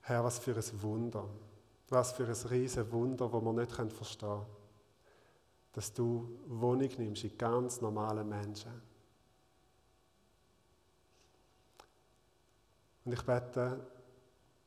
Herr, 0.00 0.24
was 0.24 0.38
für 0.38 0.56
ein 0.56 0.82
Wunder. 0.82 1.28
Was 1.90 2.12
für 2.12 2.24
ein 2.24 2.48
riesen 2.48 2.90
Wunder, 2.90 3.28
das 3.28 3.42
wir 3.42 3.52
nicht 3.52 3.92
verstehen 3.92 4.28
können. 4.30 4.46
Dass 5.74 5.92
du 5.92 6.40
Wohnung 6.46 6.88
nimmst 6.96 7.24
in 7.24 7.36
ganz 7.36 7.82
normalen 7.82 8.26
Menschen. 8.26 8.80
Und 13.04 13.12
ich 13.12 13.22
bete, 13.22 13.86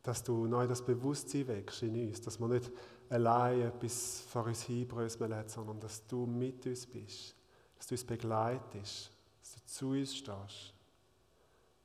dass 0.04 0.24
du 0.24 0.46
neu 0.46 0.68
das 0.68 0.86
Bewusstsein 0.86 1.48
wächst 1.48 1.82
in 1.82 2.10
uns, 2.10 2.22
dass 2.22 2.40
wir 2.40 2.48
nicht 2.48 2.72
allein 3.10 3.62
etwas 3.62 4.22
vor 4.28 4.46
uns 4.46 4.64
hinbröseln 4.64 5.34
sondern 5.48 5.80
dass 5.80 6.06
du 6.08 6.26
mit 6.26 6.66
uns 6.66 6.86
bist, 6.86 7.36
dass 7.78 7.88
du 7.88 7.94
uns 7.96 8.04
begleitest, 8.04 9.12
dass 9.42 9.56
du 9.56 9.62
zu 9.66 9.90
uns 9.90 10.16
stehst. 10.16 10.74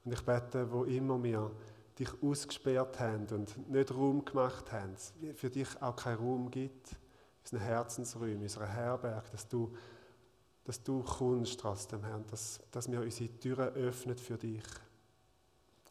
Und 0.05 0.13
ich 0.13 0.23
bete, 0.23 0.71
wo 0.71 0.85
immer 0.85 1.23
wir 1.23 1.51
dich 1.99 2.11
ausgesperrt 2.23 3.01
haben 3.01 3.27
und 3.31 3.69
nicht 3.69 3.93
Raum 3.93 4.25
gemacht 4.25 4.71
haben, 4.73 4.95
für 5.35 5.51
dich 5.51 5.69
auch 5.83 5.97
keinen 5.97 6.19
Raum 6.19 6.51
gibt, 6.51 6.97
unseren 7.43 7.61
Herzensräumen, 7.61 8.43
unserer 8.43 8.67
Herberg, 8.67 9.31
dass 9.31 9.49
du, 9.49 9.75
dass 10.65 10.83
du 10.83 11.03
kommst 11.03 11.59
trotzdem, 11.59 12.05
Herr, 12.05 12.21
dass, 12.31 12.61
dass 12.71 12.91
wir 12.91 13.01
unsere 13.01 13.31
Türen 13.39 13.69
öffnen 13.75 14.17
für 14.17 14.37
dich 14.37 14.63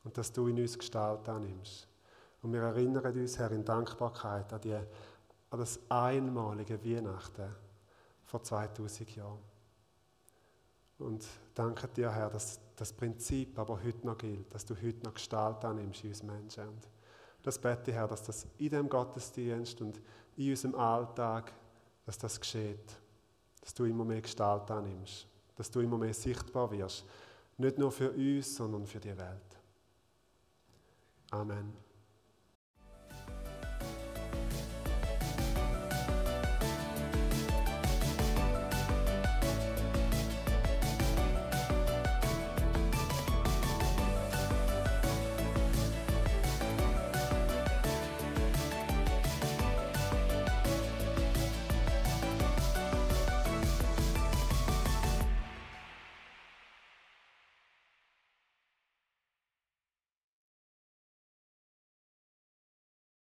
und 0.04 0.18
dass 0.18 0.32
du 0.32 0.48
in 0.48 0.60
uns 0.60 0.78
Gestalt 0.78 1.28
annimmst. 1.28 1.88
Und 2.42 2.54
wir 2.54 2.62
erinnern 2.62 3.14
uns, 3.14 3.38
Herr, 3.38 3.52
in 3.52 3.66
Dankbarkeit 3.66 4.54
an, 4.54 4.62
die, 4.62 4.78
an 5.50 5.60
das 5.60 5.80
einmalige 5.90 6.84
Weihnachten 6.84 7.56
vor 8.24 8.44
2000 8.44 9.16
Jahren. 9.16 9.40
Und 11.00 11.26
danke 11.54 11.88
dir, 11.90 12.12
Herr, 12.12 12.30
dass 12.30 12.60
das 12.76 12.92
Prinzip 12.92 13.58
aber 13.60 13.82
heute 13.84 14.06
noch 14.06 14.18
gilt, 14.18 14.54
dass 14.54 14.66
du 14.66 14.76
heute 14.76 15.06
noch 15.06 15.14
Gestalt 15.14 15.64
annimmst 15.64 16.04
in 16.04 16.10
uns 16.10 16.24
Menschen. 16.24 16.68
Und 16.68 16.88
das 17.44 17.60
bete 17.60 17.92
ich, 17.92 17.98
Herr, 17.98 18.08
dass 18.08 18.24
das 18.24 18.48
in 18.58 18.70
dem 18.70 18.90
Gottesdienst 18.90 19.80
und 19.82 20.02
in 20.36 20.50
unserem 20.50 20.76
Alltag, 20.76 21.54
dass 22.06 22.18
das 22.18 22.40
geschieht. 22.40 22.98
Dass 23.62 23.74
du 23.74 23.86
immer 23.86 24.06
mehr 24.06 24.22
Gestalt 24.22 24.70
annimmst. 24.72 25.28
Dass 25.56 25.70
du 25.70 25.82
immer 25.82 25.98
mehr 25.98 26.14
sichtbar 26.14 26.72
wirst. 26.72 27.06
Nicht 27.58 27.78
nur 27.78 27.92
für 27.92 28.12
uns, 28.12 28.56
sondern 28.56 28.86
für 28.86 29.00
die 29.00 29.18
Welt. 29.18 29.58
Amen. 31.32 31.87